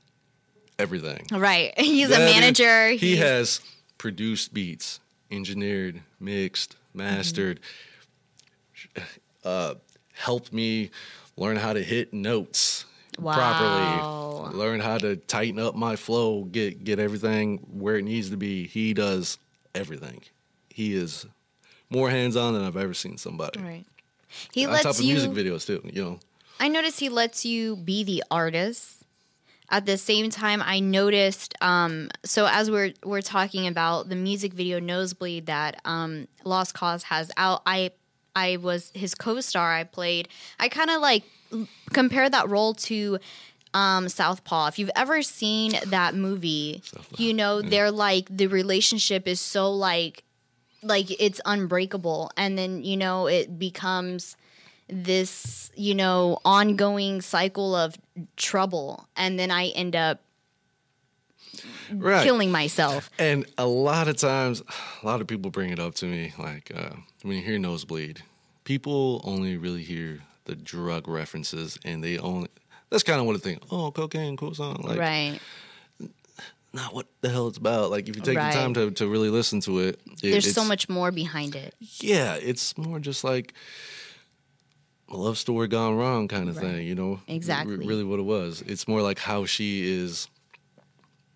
everything. 0.78 1.26
right. 1.32 1.72
He's 1.78 2.06
a 2.08 2.10
That 2.12 2.20
is- 2.28 2.34
manager. 2.34 2.88
he 2.90 2.96
he's- 3.16 3.18
has 3.18 3.60
produced 3.98 4.54
beats, 4.54 5.00
engineered, 5.30 6.00
mixed, 6.18 6.76
mastered, 6.94 7.60
uh, 9.44 9.74
helped 10.14 10.52
me 10.52 10.90
learn 11.36 11.56
how 11.56 11.72
to 11.72 11.82
hit 11.82 12.12
notes 12.12 12.84
Wow. 13.18 13.34
properly, 13.34 14.58
learn 14.58 14.80
how 14.80 14.96
to 14.98 15.16
tighten 15.16 15.58
up 15.58 15.74
my 15.74 15.96
flow, 15.96 16.44
get 16.44 16.84
get 16.84 16.98
everything 16.98 17.58
where 17.72 17.96
it 17.96 18.04
needs 18.04 18.30
to 18.30 18.36
be. 18.36 18.66
He 18.66 18.94
does 18.94 19.36
everything. 19.74 20.22
He 20.70 20.94
is 20.94 21.26
more 21.90 22.08
hands 22.08 22.36
on 22.36 22.54
than 22.54 22.62
I've 22.62 22.76
ever 22.76 22.94
seen 22.94 23.18
somebody. 23.18 23.60
Right. 23.60 23.84
He 24.52 24.66
On 24.66 24.72
top 24.74 24.84
lets 24.84 24.98
of 24.98 25.04
you 25.04 25.14
music 25.14 25.32
videos 25.32 25.66
too, 25.66 25.80
you 25.92 26.02
know. 26.02 26.20
I 26.58 26.68
noticed 26.68 27.00
he 27.00 27.08
lets 27.08 27.44
you 27.44 27.76
be 27.76 28.04
the 28.04 28.22
artist. 28.30 29.02
At 29.72 29.86
the 29.86 29.96
same 29.96 30.30
time, 30.30 30.60
I 30.64 30.80
noticed. 30.80 31.54
Um, 31.60 32.10
so 32.24 32.46
as 32.50 32.70
we're 32.70 32.92
we're 33.04 33.22
talking 33.22 33.66
about 33.66 34.08
the 34.08 34.16
music 34.16 34.52
video 34.52 34.80
"Nosebleed" 34.80 35.46
that 35.46 35.80
um, 35.84 36.26
Lost 36.44 36.74
Cause 36.74 37.04
has 37.04 37.30
out, 37.36 37.62
I 37.64 37.92
I 38.34 38.56
was 38.56 38.90
his 38.94 39.14
co-star. 39.14 39.72
I 39.72 39.84
played. 39.84 40.28
I 40.58 40.68
kind 40.68 40.90
of 40.90 41.00
like 41.00 41.22
compare 41.92 42.28
that 42.28 42.48
role 42.48 42.74
to 42.74 43.18
um, 43.74 44.08
Southpaw. 44.08 44.68
If 44.68 44.78
you've 44.78 44.90
ever 44.96 45.22
seen 45.22 45.74
that 45.86 46.14
movie, 46.14 46.82
Southpaw, 46.84 47.22
you 47.22 47.32
know 47.34 47.62
they're 47.62 47.90
like 47.92 48.26
the 48.28 48.48
relationship 48.48 49.28
is 49.28 49.40
so 49.40 49.70
like 49.72 50.24
like 50.82 51.10
it's 51.20 51.40
unbreakable, 51.44 52.30
and 52.36 52.56
then 52.56 52.82
you 52.84 52.96
know 52.96 53.26
it 53.26 53.58
becomes 53.58 54.36
this 54.88 55.70
you 55.76 55.94
know 55.94 56.38
ongoing 56.44 57.20
cycle 57.20 57.76
of 57.76 57.96
trouble 58.36 59.06
and 59.14 59.38
then 59.38 59.48
i 59.48 59.68
end 59.68 59.94
up 59.94 60.18
Right. 61.92 62.24
killing 62.24 62.50
myself 62.50 63.08
And 63.18 63.46
a 63.58 63.66
lot 63.66 64.08
of 64.08 64.16
times, 64.16 64.62
a 65.02 65.06
lot 65.06 65.20
of 65.20 65.26
people 65.26 65.50
bring 65.50 65.70
it 65.70 65.78
up 65.78 65.94
to 65.96 66.06
me, 66.06 66.32
like 66.38 66.70
uh, 66.74 66.90
when 67.22 67.36
you 67.36 67.42
hear 67.42 67.58
nosebleed, 67.58 68.22
people 68.64 69.20
only 69.24 69.56
really 69.56 69.82
hear 69.82 70.20
the 70.44 70.54
drug 70.56 71.08
references, 71.08 71.78
and 71.84 72.02
they 72.02 72.18
only. 72.18 72.48
That's 72.90 73.02
kind 73.02 73.20
of 73.20 73.26
what 73.26 73.34
they 73.34 73.50
think. 73.50 73.62
Oh, 73.70 73.90
cocaine, 73.90 74.36
cool 74.36 74.54
song. 74.54 74.80
Like, 74.84 74.98
right 74.98 75.40
not 76.72 76.94
what 76.94 77.06
the 77.20 77.28
hell 77.30 77.48
it's 77.48 77.58
about. 77.58 77.90
Like, 77.90 78.08
if 78.08 78.14
you 78.16 78.22
take 78.22 78.36
Right. 78.36 78.52
the 78.52 78.58
time 78.58 78.74
to, 78.74 78.90
to 78.92 79.08
really 79.08 79.28
listen 79.30 79.60
to 79.62 79.80
it, 79.80 80.00
it 80.22 80.30
there's 80.30 80.52
so 80.54 80.64
much 80.64 80.88
more 80.88 81.10
behind 81.10 81.54
it 81.56 81.74
Yeah, 82.00 82.34
it's 82.34 82.76
more 82.78 83.00
just 83.00 83.24
like 83.24 83.54
a 85.08 85.16
love 85.16 85.36
story 85.38 85.66
gone 85.66 85.96
wrong 85.96 86.28
kind 86.28 86.48
of 86.48 86.56
Right. 86.56 86.64
thing, 86.76 86.86
you 86.86 86.94
know? 86.94 87.14
R- 87.14 87.20
Exactly. 87.34 87.76
really 87.76 88.04
what 88.04 88.20
it 88.20 88.24
was. 88.24 88.62
It's 88.66 88.86
more 88.86 89.02
like 89.02 89.18
how 89.18 89.44
she 89.46 89.90
is 89.90 90.28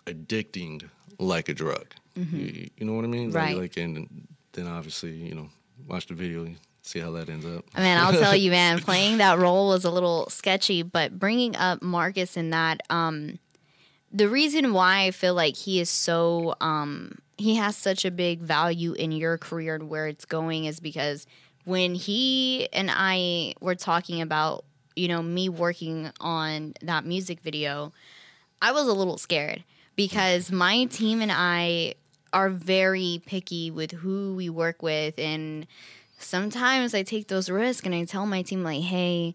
addicting 0.07 0.89
like 1.19 1.49
a 1.49 1.55
drug. 1.55 1.87
You, 2.15 2.69
you 2.77 2.87
know 2.87 2.93
what 2.95 3.05
I 3.05 3.09
mean? 3.09 3.31
Like- 3.33 3.35
Right. 3.43 3.57
Like, 3.57 3.77
and 3.77 4.27
then 4.53 4.67
obviously, 4.69 5.13
you 5.13 5.35
know, 5.35 5.49
watch 5.89 6.07
the 6.07 6.15
video, 6.15 6.47
see 6.83 7.01
how 7.01 7.11
that 7.13 7.29
ends 7.29 7.45
up. 7.47 7.65
I 7.75 7.81
mean, 7.83 7.99
I'll 7.99 8.13
tell 8.13 8.37
you, 8.37 8.51
man, 8.53 8.79
playing 8.89 9.19
that 9.19 9.39
role 9.39 9.69
was 9.69 9.85
a 9.85 9.91
little 9.91 10.29
sketchy, 10.31 10.83
but 10.83 11.19
bringing 11.19 11.57
up 11.57 11.83
Marcus 11.83 12.37
in 12.37 12.51
that, 12.51 12.83
um, 12.91 13.39
the 14.15 14.29
reason 14.29 14.73
why 14.73 15.07
I 15.07 15.11
feel 15.11 15.35
like 15.35 15.57
he 15.57 15.81
is 15.81 15.91
so, 15.91 16.55
um, 16.61 17.19
he 17.37 17.57
has 17.57 17.77
such 17.77 18.05
a 18.05 18.13
big 18.13 18.41
value 18.41 18.93
in 18.93 19.11
your 19.11 19.37
career 19.37 19.75
and 19.75 19.91
where 19.91 20.07
it's 20.07 20.25
going 20.25 20.67
is 20.67 20.79
because 20.79 21.27
when 21.65 21.97
he 21.97 22.69
and 22.73 22.91
I 22.93 23.55
were 23.61 23.75
talking 23.75 24.23
about, 24.23 24.65
you 24.95 25.09
know, 25.09 25.21
me 25.21 25.49
working 25.49 26.13
on 26.21 26.75
that 26.81 27.05
music 27.05 27.41
video, 27.41 27.93
I 28.63 28.71
was 28.71 28.87
a 28.87 28.93
little 28.93 29.19
scared 29.19 29.65
because 29.97 30.53
my 30.53 30.85
team 30.85 31.21
and 31.21 31.33
I 31.35 31.95
are 32.33 32.51
very 32.51 33.21
picky 33.27 33.73
with 33.73 33.91
who 33.91 34.37
we 34.37 34.49
work 34.49 34.81
with. 34.81 35.19
And 35.19 35.67
sometimes 36.19 36.95
I 36.95 37.03
take 37.03 37.27
those 37.27 37.51
risks 37.51 37.85
and 37.85 37.95
I 37.95 38.05
tell 38.05 38.27
my 38.27 38.43
team 38.43 38.63
like, 38.63 38.83
"Hey, 38.83 39.35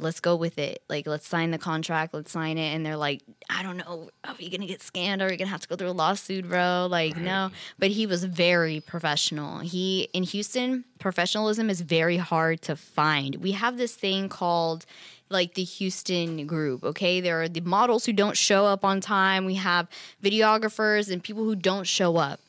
let's 0.00 0.20
go 0.20 0.36
with 0.36 0.58
it. 0.58 0.82
Like, 0.88 1.06
let's 1.06 1.26
sign 1.26 1.50
the 1.50 1.58
contract. 1.58 2.14
Let's 2.14 2.32
sign 2.32 2.58
it." 2.58 2.74
And 2.74 2.84
they're 2.84 2.96
like, 2.96 3.22
"I 3.48 3.62
don't 3.62 3.76
know. 3.76 4.10
Are 4.24 4.34
we 4.38 4.48
gonna 4.48 4.66
get 4.66 4.82
scanned? 4.82 5.22
Are 5.22 5.28
we 5.28 5.36
gonna 5.36 5.50
have 5.50 5.60
to 5.60 5.68
go 5.68 5.76
through 5.76 5.90
a 5.90 5.92
lawsuit, 5.92 6.48
bro?" 6.48 6.88
Like, 6.90 7.16
no. 7.16 7.50
But 7.78 7.90
he 7.90 8.06
was 8.06 8.24
very 8.24 8.80
professional. 8.80 9.60
He 9.60 10.08
in 10.12 10.22
Houston, 10.24 10.84
professionalism 10.98 11.70
is 11.70 11.80
very 11.80 12.16
hard 12.16 12.62
to 12.62 12.76
find. 12.76 13.36
We 13.36 13.52
have 13.52 13.76
this 13.76 13.94
thing 13.94 14.28
called 14.28 14.86
like 15.30 15.54
the 15.54 15.62
Houston 15.62 16.46
group, 16.46 16.82
okay? 16.82 17.20
There 17.20 17.40
are 17.40 17.48
the 17.48 17.60
models 17.60 18.04
who 18.04 18.12
don't 18.12 18.36
show 18.36 18.66
up 18.66 18.84
on 18.84 19.00
time. 19.00 19.44
We 19.44 19.54
have 19.54 19.88
videographers 20.22 21.10
and 21.10 21.22
people 21.22 21.44
who 21.44 21.54
don't 21.54 21.86
show 21.86 22.16
up. 22.16 22.40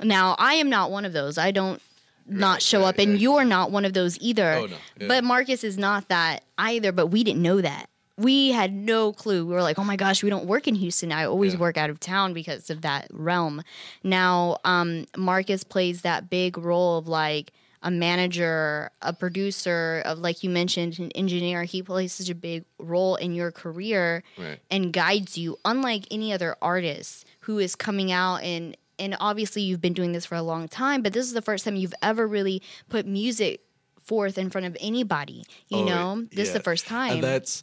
Now, 0.00 0.34
I 0.38 0.54
am 0.54 0.70
not 0.70 0.90
one 0.90 1.04
of 1.04 1.12
those. 1.12 1.36
I 1.36 1.50
don't 1.50 1.80
not 2.26 2.54
Right, 2.54 2.62
show 2.62 2.80
right, 2.80 2.88
up 2.88 2.98
and 2.98 3.20
you're 3.20 3.44
not 3.44 3.70
one 3.70 3.84
of 3.84 3.92
those 3.92 4.18
either. 4.20 4.52
Oh, 4.54 4.66
no. 4.66 4.76
Yeah. 5.00 5.08
But 5.08 5.24
Marcus 5.24 5.64
is 5.64 5.76
not 5.78 6.08
that 6.08 6.44
either, 6.58 6.92
but 6.92 7.08
we 7.08 7.24
didn't 7.24 7.42
know 7.42 7.60
that. 7.60 7.88
We 8.18 8.50
had 8.52 8.72
no 8.72 9.12
clue. 9.12 9.46
We 9.46 9.54
were 9.54 9.62
like, 9.62 9.78
"Oh 9.78 9.84
my 9.84 9.96
gosh, 9.96 10.22
we 10.22 10.28
don't 10.30 10.44
work 10.46 10.68
in 10.68 10.74
Houston. 10.76 11.10
I 11.12 11.24
always 11.24 11.54
Yeah. 11.54 11.60
work 11.60 11.76
out 11.78 11.88
of 11.90 11.98
town 11.98 12.34
because 12.34 12.68
of 12.70 12.82
that 12.82 13.08
realm." 13.10 13.62
Now, 14.04 14.58
um, 14.64 15.06
Marcus 15.16 15.64
plays 15.64 16.02
that 16.02 16.28
big 16.28 16.58
role 16.58 16.98
of 16.98 17.08
like 17.08 17.52
a 17.82 17.90
manager, 17.90 18.90
a 19.00 19.12
producer, 19.12 20.02
of 20.04 20.18
like 20.18 20.44
you 20.44 20.50
mentioned, 20.50 20.98
an 21.00 21.10
engineer. 21.12 21.64
He 21.64 21.82
plays 21.82 22.12
such 22.12 22.28
a 22.28 22.34
big 22.34 22.64
role 22.78 23.16
in 23.16 23.34
your 23.34 23.50
career 23.50 24.22
Right. 24.38 24.60
and 24.70 24.92
guides 24.92 25.36
you, 25.36 25.58
unlike 25.64 26.04
any 26.10 26.32
other 26.32 26.54
artist 26.62 27.24
who 27.40 27.58
is 27.58 27.74
coming 27.74 28.12
out 28.12 28.36
and 28.44 28.76
and 28.98 29.16
obviously 29.20 29.62
you've 29.62 29.80
been 29.80 29.92
doing 29.94 30.12
this 30.12 30.26
for 30.26 30.34
a 30.34 30.42
long 30.42 30.68
time, 30.68 31.02
but 31.02 31.12
this 31.12 31.26
is 31.26 31.32
the 31.32 31.42
first 31.42 31.64
time 31.64 31.76
you've 31.76 31.94
ever 32.02 32.26
really 32.26 32.62
put 32.88 33.06
music 33.06 33.60
forth 34.00 34.36
in 34.38 34.50
front 34.50 34.66
of 34.66 34.76
anybody. 34.80 35.44
You 35.68 35.78
Oh, 35.82 35.86
know, 35.86 36.26
this 36.32 36.48
is 36.48 36.52
the 36.54 36.60
first 36.60 36.86
time. 36.86 37.12
And 37.12 37.22
that's 37.24 37.62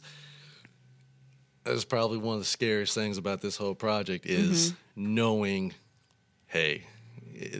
that's 1.64 1.84
probably 1.84 2.18
one 2.18 2.34
of 2.36 2.40
the 2.40 2.46
scariest 2.46 2.94
things 2.94 3.18
about 3.18 3.40
this 3.42 3.56
whole 3.56 3.74
project 3.74 4.26
is 4.26 4.72
Mm-hmm. 4.96 5.14
knowing, 5.14 5.74
hey, 6.46 6.84
eh, 7.38 7.58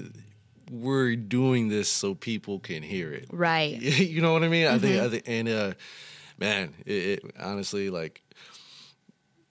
we're 0.71 1.17
doing 1.17 1.69
this 1.69 1.89
so 1.89 2.15
people 2.15 2.59
can 2.61 2.83
hear 2.83 3.13
it. 3.13 3.27
right. 3.31 3.73
you 3.81 4.21
know 4.23 4.33
what 4.33 4.43
I 4.45 4.49
mean? 4.49 4.67
I 4.67 4.79
think, 4.79 4.97
I 4.97 5.01
Mm-hmm. 5.05 5.11
think, 5.11 5.25
and 5.27 5.49
uh, 5.49 5.73
man, 6.39 6.75
it, 6.87 6.93
it 7.25 7.35
honestly 7.39 7.91
like. 7.91 8.23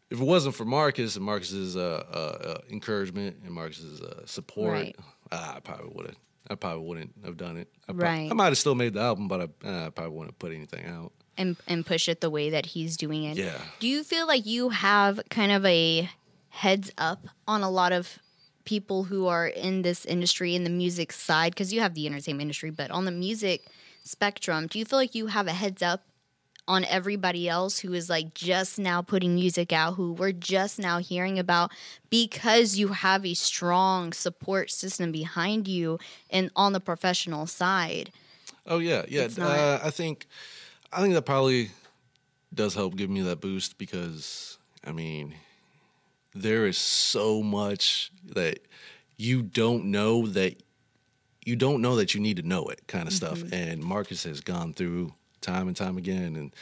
If 0.09 0.19
it 0.19 0.23
wasn't 0.23 0.55
for 0.55 0.65
Marcus 0.65 1.15
and 1.15 1.23
Marcus's 1.25 1.77
uh, 1.77 2.03
uh, 2.11 2.15
uh, 2.49 2.57
encouragement 2.71 3.37
and 3.45 3.53
Marcus's 3.53 4.01
uh, 4.01 4.25
support, 4.25 4.71
Right. 4.73 4.95
uh, 5.31 5.53
I 5.57 5.59
probably 5.59 5.91
would 5.93 6.05
have. 6.07 6.15
I 6.49 6.55
probably 6.55 6.83
wouldn't 6.87 7.13
have 7.25 7.37
done 7.37 7.57
it. 7.57 7.67
I, 7.87 7.91
Right. 7.91 8.31
I 8.31 8.33
might 8.33 8.45
have 8.47 8.57
still 8.57 8.73
made 8.73 8.93
the 8.93 9.01
album, 9.01 9.27
but 9.27 9.41
I, 9.41 9.67
uh, 9.67 9.87
I 9.87 9.89
probably 9.91 10.13
wouldn't 10.17 10.33
have 10.33 10.39
put 10.39 10.51
anything 10.53 10.85
out. 10.87 11.11
And 11.37 11.55
and 11.67 11.85
push 11.85 12.09
it 12.09 12.19
the 12.21 12.29
way 12.29 12.49
that 12.49 12.65
he's 12.65 12.97
doing 12.97 13.23
it. 13.23 13.37
Yeah. 13.37 13.57
Do 13.79 13.87
you 13.87 14.03
feel 14.03 14.25
like 14.27 14.45
you 14.45 14.69
have 14.69 15.21
kind 15.29 15.51
of 15.51 15.63
a 15.65 16.09
heads 16.49 16.91
up 16.97 17.27
on 17.47 17.61
a 17.61 17.69
lot 17.69 17.91
of 17.93 18.19
people 18.65 19.05
who 19.05 19.27
are 19.27 19.47
in 19.47 19.83
this 19.83 20.03
industry 20.05 20.53
in 20.55 20.63
the 20.63 20.69
music 20.69 21.13
side 21.13 21.51
because 21.53 21.71
you 21.71 21.79
have 21.81 21.93
the 21.93 22.07
entertainment 22.07 22.41
industry, 22.41 22.71
but 22.71 22.91
on 22.91 23.05
the 23.05 23.11
music 23.11 23.67
spectrum, 24.03 24.67
do 24.67 24.79
you 24.79 24.85
feel 24.85 24.99
like 24.99 25.15
you 25.15 25.27
have 25.27 25.47
a 25.47 25.53
heads 25.53 25.81
up 25.81 26.03
on 26.69 26.85
everybody 26.85 27.49
else 27.49 27.79
who 27.79 27.93
is 27.93 28.09
like 28.09 28.35
just 28.35 28.77
now 28.77 29.01
putting 29.01 29.33
music 29.33 29.73
out 29.73 29.95
who 29.95 30.13
we're 30.13 30.31
just 30.31 30.77
now 30.77 30.99
hearing 30.99 31.39
about 31.39 31.71
because 32.11 32.77
you 32.77 32.89
have 32.89 33.25
a 33.25 33.33
strong 33.33 34.13
support 34.13 34.69
system 34.69 35.11
behind 35.11 35.67
you 35.67 35.97
and 36.29 36.51
on 36.55 36.71
the 36.71 36.79
professional 36.79 37.47
side. 37.47 38.11
Oh 38.67 38.77
yeah, 38.77 39.03
yeah. 39.09 39.27
Uh, 39.39 39.79
I 39.83 39.89
think 39.89 40.27
I 40.93 41.01
think 41.01 41.15
that 41.15 41.23
probably 41.23 41.71
does 42.53 42.75
help 42.75 42.95
give 42.95 43.09
me 43.09 43.21
that 43.21 43.41
boost 43.41 43.79
because 43.79 44.59
I 44.85 44.91
mean, 44.91 45.33
there 46.35 46.67
is 46.67 46.77
so 46.77 47.41
much 47.41 48.11
that 48.23 48.59
you 49.17 49.41
don't 49.41 49.85
know 49.85 50.27
that 50.27 50.61
you 51.43 51.55
don't 51.55 51.81
know 51.81 51.95
that 51.95 52.13
you 52.13 52.21
need 52.21 52.38
to 52.38 52.43
know 52.43 52.65
it 52.65 52.88
kind 52.88 53.07
of 53.07 53.13
stuff. 53.13 53.39
Mm-hmm. 53.39 53.53
And 53.55 53.83
Marcus 53.83 54.23
has 54.25 54.39
gone 54.39 54.73
through 54.73 55.15
time 55.41 55.67
and 55.67 55.75
time 55.75 55.98
again 55.98 56.36
and 56.36 56.53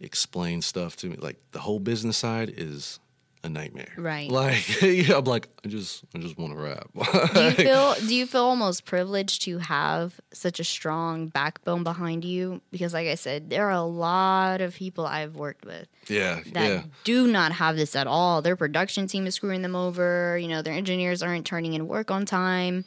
explain 0.00 0.62
stuff 0.62 0.96
to 0.96 1.08
me. 1.08 1.16
Like 1.16 1.36
the 1.52 1.60
whole 1.60 1.78
business 1.80 2.16
side 2.16 2.52
is 2.56 2.98
a 3.44 3.48
nightmare. 3.48 3.92
Right. 3.96 4.30
Like 4.30 4.82
yeah, 4.82 5.16
I'm 5.18 5.24
like 5.24 5.48
I 5.64 5.68
just 5.68 6.04
I 6.14 6.18
just 6.18 6.38
want 6.38 6.52
to 6.52 6.58
rap. 6.58 6.88
Do 7.34 7.42
you 7.42 7.50
feel 7.52 7.94
do 7.94 8.14
you 8.14 8.26
feel 8.26 8.42
almost 8.42 8.84
privileged 8.84 9.42
to 9.42 9.58
have 9.58 10.20
such 10.32 10.60
a 10.60 10.64
strong 10.64 11.28
backbone 11.28 11.84
behind 11.84 12.24
you? 12.24 12.60
Because 12.70 12.92
like 12.92 13.08
I 13.08 13.14
said, 13.14 13.50
there 13.50 13.66
are 13.66 13.72
a 13.72 13.82
lot 13.82 14.60
of 14.60 14.74
people 14.74 15.06
I've 15.06 15.36
worked 15.36 15.64
with 15.64 15.86
yeah, 16.08 16.40
that 16.52 16.68
yeah. 16.68 16.82
do 17.04 17.26
not 17.26 17.52
have 17.52 17.76
this 17.76 17.94
at 17.94 18.06
all. 18.06 18.42
Their 18.42 18.56
production 18.56 19.06
team 19.06 19.26
is 19.26 19.36
screwing 19.36 19.62
them 19.62 19.76
over. 19.76 20.38
You 20.38 20.48
know, 20.48 20.62
their 20.62 20.74
engineers 20.74 21.22
aren't 21.22 21.46
turning 21.46 21.74
in 21.74 21.86
work 21.86 22.10
on 22.10 22.26
time. 22.26 22.84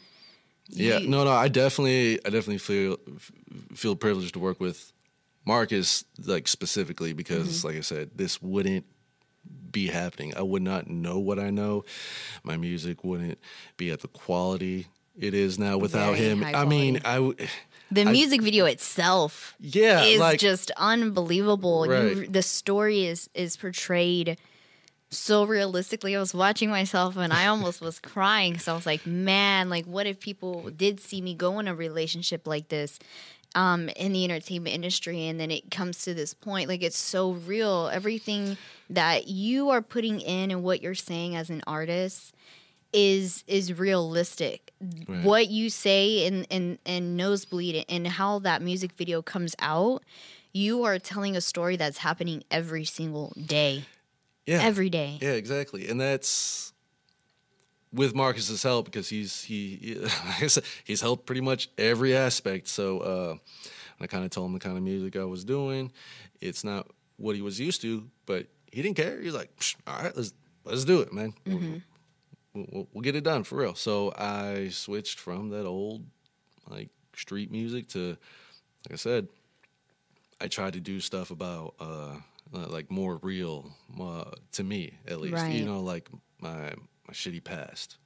Yeah, 0.67 0.99
You- 0.99 1.09
no, 1.09 1.23
no. 1.23 1.31
I 1.31 1.47
definitely, 1.47 2.19
I 2.25 2.29
definitely 2.29 2.59
feel 2.59 2.97
feel 3.73 3.95
privileged 3.95 4.33
to 4.33 4.39
work 4.39 4.59
with 4.59 4.91
Marcus, 5.45 6.05
like 6.25 6.47
specifically 6.47 7.13
because, 7.13 7.59
Mm-hmm. 7.59 7.67
like 7.67 7.77
I 7.77 7.81
said, 7.81 8.11
this 8.15 8.41
wouldn't 8.41 8.85
be 9.71 9.87
happening. 9.87 10.33
I 10.37 10.41
would 10.41 10.61
not 10.61 10.87
know 10.89 11.17
what 11.19 11.39
I 11.39 11.49
know. 11.49 11.83
My 12.43 12.57
music 12.57 13.03
wouldn't 13.03 13.39
be 13.77 13.89
at 13.89 14.01
the 14.01 14.07
quality 14.07 14.87
it 15.17 15.33
is 15.33 15.59
now 15.59 15.77
without 15.77 16.15
Very 16.15 16.29
him. 16.29 16.43
I 16.43 16.65
mean. 16.65 17.01
I 17.03 17.19
would. 17.19 17.49
The 17.91 18.05
music 18.05 18.41
video 18.41 18.65
itself 18.65 19.55
Yeah, 19.59 20.03
is 20.03 20.19
like 20.19 20.39
just 20.39 20.71
unbelievable. 20.77 21.85
You, 21.85 22.27
the 22.27 22.41
story 22.41 23.05
is 23.05 23.29
is 23.33 23.57
portrayed 23.57 24.37
so 25.09 25.43
realistically. 25.43 26.15
I 26.15 26.19
was 26.21 26.33
watching 26.33 26.69
myself 26.69 27.17
and 27.17 27.33
I 27.33 27.47
almost 27.47 27.81
was 27.81 27.99
crying. 27.99 28.57
So 28.59 28.71
I 28.71 28.75
was 28.75 28.85
like, 28.85 29.05
man, 29.05 29.69
like 29.69 29.85
what 29.85 30.07
if 30.07 30.21
people 30.21 30.69
did 30.69 31.01
see 31.01 31.19
me 31.21 31.33
go 31.35 31.59
in 31.59 31.67
a 31.67 31.75
relationship 31.75 32.47
like 32.47 32.69
this? 32.69 32.97
Um, 33.53 33.89
in 33.89 34.13
the 34.13 34.23
entertainment 34.23 34.73
industry, 34.73 35.27
and 35.27 35.37
then 35.37 35.51
it 35.51 35.69
comes 35.71 36.03
to 36.03 36.13
this 36.13 36.33
point, 36.33 36.69
like 36.69 36.81
it's 36.81 36.97
so 36.97 37.31
real. 37.31 37.89
Everything 37.91 38.55
that 38.89 39.27
you 39.27 39.69
are 39.71 39.81
putting 39.81 40.21
in 40.21 40.51
and 40.51 40.63
what 40.63 40.81
you're 40.81 40.95
saying 40.95 41.35
as 41.35 41.49
an 41.49 41.61
artist 41.67 42.33
is 42.93 43.43
is 43.47 43.77
realistic. 43.77 44.71
Right. 45.07 45.23
What 45.23 45.47
you 45.49 45.69
say 45.69 46.25
in 46.25 46.45
in 46.45 46.79
in 46.85 47.17
Nosebleed 47.17 47.85
and 47.89 48.07
how 48.07 48.39
that 48.39 48.61
music 48.61 48.93
video 48.93 49.21
comes 49.21 49.55
out, 49.59 50.03
you 50.53 50.83
are 50.83 50.97
telling 50.99 51.35
a 51.35 51.41
story 51.41 51.75
that's 51.75 51.97
happening 51.99 52.43
every 52.51 52.85
single 52.85 53.33
day. 53.45 53.83
yeah, 54.45 54.61
Every 54.61 54.89
day. 54.89 55.19
Yeah, 55.21 55.31
exactly, 55.31 55.87
and 55.89 55.99
that's 55.99 56.73
with 57.93 58.15
Marcus's 58.15 58.63
help 58.63 58.85
because 58.85 59.09
he's 59.09 59.43
he 59.43 59.97
he's 60.83 61.01
helped 61.01 61.25
pretty 61.25 61.41
much 61.41 61.69
every 61.77 62.15
aspect. 62.15 62.67
So 62.67 62.99
uh, 62.99 63.35
I 63.99 64.07
kind 64.07 64.23
of 64.23 64.31
told 64.31 64.47
him 64.47 64.53
the 64.53 64.59
kind 64.59 64.77
of 64.77 64.83
music 64.83 65.15
I 65.15 65.25
was 65.25 65.43
doing. 65.43 65.91
It's 66.39 66.63
not 66.63 66.87
what 67.17 67.35
he 67.35 67.41
was 67.41 67.59
used 67.59 67.81
to, 67.81 68.09
but 68.25 68.47
he 68.71 68.81
didn't 68.81 68.97
care. 68.97 69.21
He's 69.21 69.33
like, 69.33 69.49
all 69.85 70.03
right, 70.03 70.15
let's 70.15 70.33
let's 70.63 70.85
do 70.85 71.01
it, 71.01 71.13
man. 71.13 71.33
We'll, 72.53 72.67
we'll, 72.71 72.87
we'll 72.93 73.01
get 73.01 73.15
it 73.15 73.23
done 73.23 73.43
for 73.43 73.55
real. 73.57 73.75
So 73.75 74.13
I 74.17 74.69
switched 74.69 75.19
from 75.19 75.49
that 75.49 75.65
old 75.65 76.05
like 76.69 76.89
street 77.15 77.51
music 77.51 77.87
to, 77.89 78.09
like 78.09 78.93
I 78.93 78.95
said, 78.95 79.27
I 80.39 80.47
tried 80.47 80.73
to 80.73 80.79
do 80.79 80.99
stuff 80.99 81.31
about 81.31 81.75
uh, 81.79 82.15
uh, 82.53 82.67
like 82.67 82.89
more 82.89 83.19
real 83.21 83.71
uh, 83.99 84.31
to 84.53 84.63
me 84.63 84.93
at 85.07 85.21
least. 85.21 85.35
Right. 85.35 85.53
You 85.53 85.65
know, 85.65 85.81
like 85.81 86.09
my 86.39 86.73
my 87.11 87.13
shitty 87.13 87.43
past, 87.43 87.97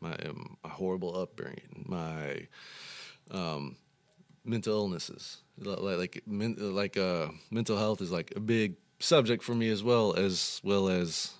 my 0.00 0.14
um, 0.24 0.56
my 0.64 0.70
horrible 0.70 1.14
upbringing, 1.14 1.84
my 1.86 2.46
um, 3.30 3.76
mental 4.42 4.74
illnesses. 4.74 5.42
Like 5.58 5.98
like 5.98 6.22
men, 6.26 6.56
like 6.58 6.96
uh, 6.96 7.28
mental 7.50 7.76
health 7.76 8.00
is 8.00 8.10
like 8.10 8.32
a 8.34 8.40
big 8.40 8.76
subject 9.00 9.42
for 9.44 9.54
me 9.54 9.68
as 9.68 9.84
well 9.84 10.14
as 10.14 10.62
well 10.64 10.88
as 10.88 11.32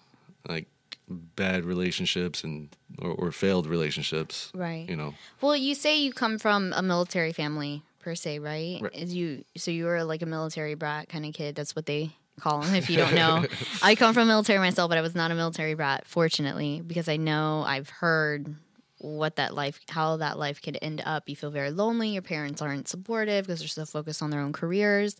like 0.46 0.66
bad 1.08 1.64
relationships 1.64 2.44
and 2.44 2.76
or, 2.98 3.12
or 3.12 3.32
failed 3.32 3.66
relationships. 3.66 4.52
Right. 4.54 4.86
You 4.86 4.96
know. 4.96 5.14
Well, 5.40 5.56
you 5.56 5.74
say 5.74 5.98
you 5.98 6.12
come 6.12 6.38
from 6.38 6.74
a 6.76 6.82
military 6.82 7.32
family 7.32 7.82
per 8.00 8.14
se, 8.14 8.40
right? 8.40 8.82
Right. 8.82 8.94
Is 8.94 9.14
you 9.14 9.44
so 9.56 9.70
you 9.70 9.86
were 9.86 10.04
like 10.04 10.20
a 10.20 10.26
military 10.26 10.74
brat 10.74 11.08
kind 11.08 11.24
of 11.24 11.32
kid. 11.32 11.54
That's 11.54 11.74
what 11.74 11.86
they 11.86 12.10
call 12.40 12.60
them. 12.60 12.74
If 12.74 12.88
you 12.90 12.96
don't 12.96 13.14
know, 13.14 13.44
I 13.82 13.94
come 13.94 14.14
from 14.14 14.28
military 14.28 14.58
myself, 14.58 14.88
but 14.88 14.98
I 14.98 15.02
was 15.02 15.14
not 15.14 15.30
a 15.30 15.34
military 15.34 15.74
brat, 15.74 16.06
fortunately, 16.06 16.82
because 16.86 17.08
I 17.08 17.16
know 17.16 17.64
I've 17.66 17.88
heard 17.88 18.54
what 18.98 19.36
that 19.36 19.54
life, 19.54 19.80
how 19.88 20.16
that 20.16 20.38
life 20.38 20.60
could 20.60 20.78
end 20.82 21.02
up. 21.04 21.28
You 21.28 21.36
feel 21.36 21.50
very 21.50 21.70
lonely. 21.70 22.10
Your 22.10 22.22
parents 22.22 22.60
aren't 22.60 22.88
supportive 22.88 23.46
because 23.46 23.60
they're 23.60 23.68
so 23.68 23.84
focused 23.84 24.22
on 24.22 24.30
their 24.30 24.40
own 24.40 24.52
careers. 24.52 25.16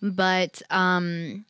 But 0.00 0.62
um, 0.70 1.44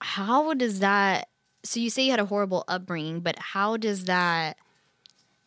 how 0.00 0.54
does 0.54 0.80
that? 0.80 1.28
So 1.64 1.80
you 1.80 1.88
say 1.88 2.04
you 2.04 2.10
had 2.10 2.20
a 2.20 2.26
horrible 2.26 2.64
upbringing, 2.68 3.20
but 3.20 3.38
how 3.38 3.76
does 3.76 4.04
that? 4.04 4.58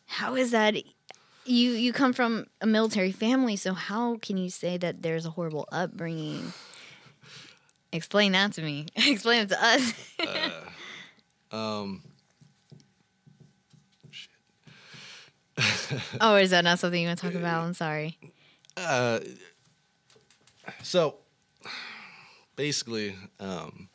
How 0.06 0.34
is 0.34 0.50
that 0.50 0.74
you 1.44 1.70
you 1.70 1.92
come 1.92 2.12
from 2.12 2.46
a 2.60 2.66
military 2.66 3.12
family, 3.12 3.56
so 3.56 3.72
how 3.72 4.16
can 4.16 4.36
you 4.36 4.50
say 4.50 4.76
that 4.78 5.02
there's 5.02 5.26
a 5.26 5.30
horrible 5.30 5.68
upbringing? 5.70 6.52
Explain 7.92 8.32
that 8.32 8.52
to 8.54 8.62
me. 8.62 8.86
Explain 8.96 9.42
it 9.42 9.48
to 9.50 9.64
us. 9.64 9.92
Um. 11.50 12.02
oh, 16.20 16.36
is 16.36 16.50
that 16.50 16.64
not 16.64 16.78
something 16.78 17.00
you 17.00 17.08
want 17.08 17.18
to 17.18 17.26
talk 17.26 17.34
about? 17.34 17.64
I'm 17.64 17.74
sorry. 17.74 18.18
Uh. 18.76 19.20
So, 20.82 21.16
basically, 22.56 23.14
um. 23.40 23.88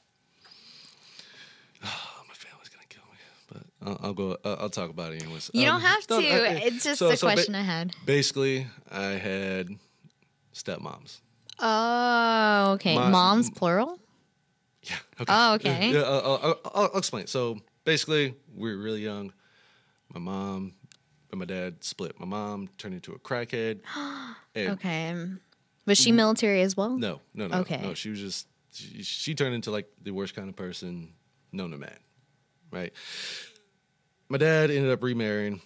my 1.82 2.34
family's 2.34 2.70
gonna 2.70 2.86
kill 2.90 3.04
me, 3.12 3.18
but 3.52 3.88
I'll, 3.88 4.00
I'll 4.08 4.14
go. 4.14 4.38
I'll, 4.44 4.58
I'll 4.62 4.70
talk 4.70 4.90
about 4.90 5.14
it 5.14 5.22
anyways. 5.24 5.52
You 5.54 5.62
Um, 5.70 5.74
don't 5.74 5.82
have 5.82 6.08
to. 6.08 6.16
I- 6.16 6.20
I- 6.20 6.62
it's 6.66 6.84
just 6.84 7.00
so- 7.00 7.10
the 7.10 7.18
so 7.18 7.28
ba- 7.28 7.34
question 7.34 7.56
I 7.56 7.62
had. 7.62 7.94
basically, 8.06 8.68
I 8.92 9.04
had 9.12 9.70
stepmoms. 10.54 11.20
Oh, 11.64 12.72
okay. 12.74 12.96
My- 12.96 13.10
Moms 13.10 13.50
plural. 13.50 14.00
Yeah. 14.84 14.96
Okay. 15.22 15.34
Oh, 15.34 15.54
okay. 15.56 15.92
Yeah, 15.94 16.02
I'll, 16.02 16.22
I'll, 16.22 16.60
I'll, 16.66 16.84
I'll 16.94 16.98
explain. 16.98 17.28
So 17.28 17.58
basically, 17.86 18.36
we 18.54 18.76
were 18.76 18.82
really 18.82 19.02
young. 19.02 19.32
My 20.14 20.20
mom 20.20 20.74
and 21.32 21.40
my 21.40 21.46
dad 21.46 21.84
split. 21.84 22.20
My 22.20 22.26
mom 22.26 22.70
turned 22.78 22.94
into 22.94 23.14
a 23.14 23.20
crackhead. 23.20 23.80
Okay. 24.56 25.10
Um, 25.10 25.40
was 25.88 25.98
she 25.98 26.12
mm-hmm. 26.12 26.18
military 26.18 26.62
as 26.62 26.78
well? 26.78 26.96
No, 26.96 27.22
no, 27.34 27.48
no. 27.48 27.58
Okay. 27.62 27.82
No, 27.82 27.96
she 27.96 28.12
was 28.12 28.20
just 28.20 28.48
she, 28.72 29.02
she 29.02 29.34
turned 29.34 29.56
into 29.56 29.72
like 29.72 29.88
the 30.00 30.12
worst 30.12 30.36
kind 30.36 30.48
of 30.48 30.56
person 30.56 31.14
known 31.52 31.72
to 31.72 31.78
man. 31.80 31.98
Right. 32.70 32.94
My 34.30 34.38
dad 34.38 34.70
ended 34.70 34.92
up 34.92 35.02
remarrying. 35.02 35.60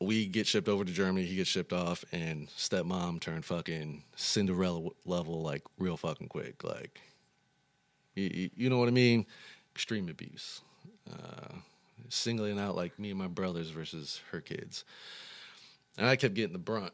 We 0.00 0.26
get 0.26 0.46
shipped 0.46 0.68
over 0.68 0.84
to 0.84 0.92
Germany. 0.92 1.26
He 1.26 1.36
gets 1.36 1.50
shipped 1.50 1.72
off, 1.72 2.04
and 2.12 2.48
stepmom 2.50 3.20
turned 3.20 3.44
fucking 3.44 4.04
Cinderella 4.14 4.90
level, 5.04 5.42
like 5.42 5.62
real 5.78 5.96
fucking 5.96 6.28
quick. 6.28 6.62
Like, 6.62 7.00
you, 8.14 8.50
you 8.54 8.70
know 8.70 8.78
what 8.78 8.88
I 8.88 8.92
mean? 8.92 9.26
Extreme 9.74 10.08
abuse. 10.08 10.60
Uh, 11.10 11.54
singling 12.08 12.58
out 12.58 12.76
like 12.76 12.98
me 12.98 13.10
and 13.10 13.18
my 13.18 13.26
brothers 13.26 13.70
versus 13.70 14.20
her 14.30 14.40
kids. 14.40 14.84
And 15.96 16.06
I 16.06 16.14
kept 16.14 16.34
getting 16.34 16.52
the 16.52 16.58
brunt 16.60 16.92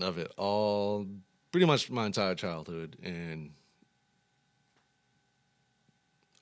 of 0.00 0.18
it 0.18 0.32
all 0.36 1.06
pretty 1.52 1.66
much 1.66 1.90
my 1.90 2.06
entire 2.06 2.34
childhood 2.34 2.96
and 3.02 3.50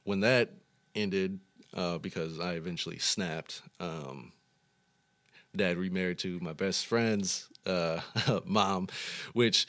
when 0.04 0.20
that 0.20 0.50
ended 0.94 1.38
uh, 1.74 1.98
because 1.98 2.40
i 2.40 2.54
eventually 2.54 2.98
snapped 2.98 3.62
um, 3.80 4.32
dad 5.56 5.76
remarried 5.76 6.18
to 6.18 6.38
my 6.40 6.52
best 6.52 6.86
friend's 6.86 7.48
uh, 7.66 8.00
mom 8.44 8.88
which 9.32 9.66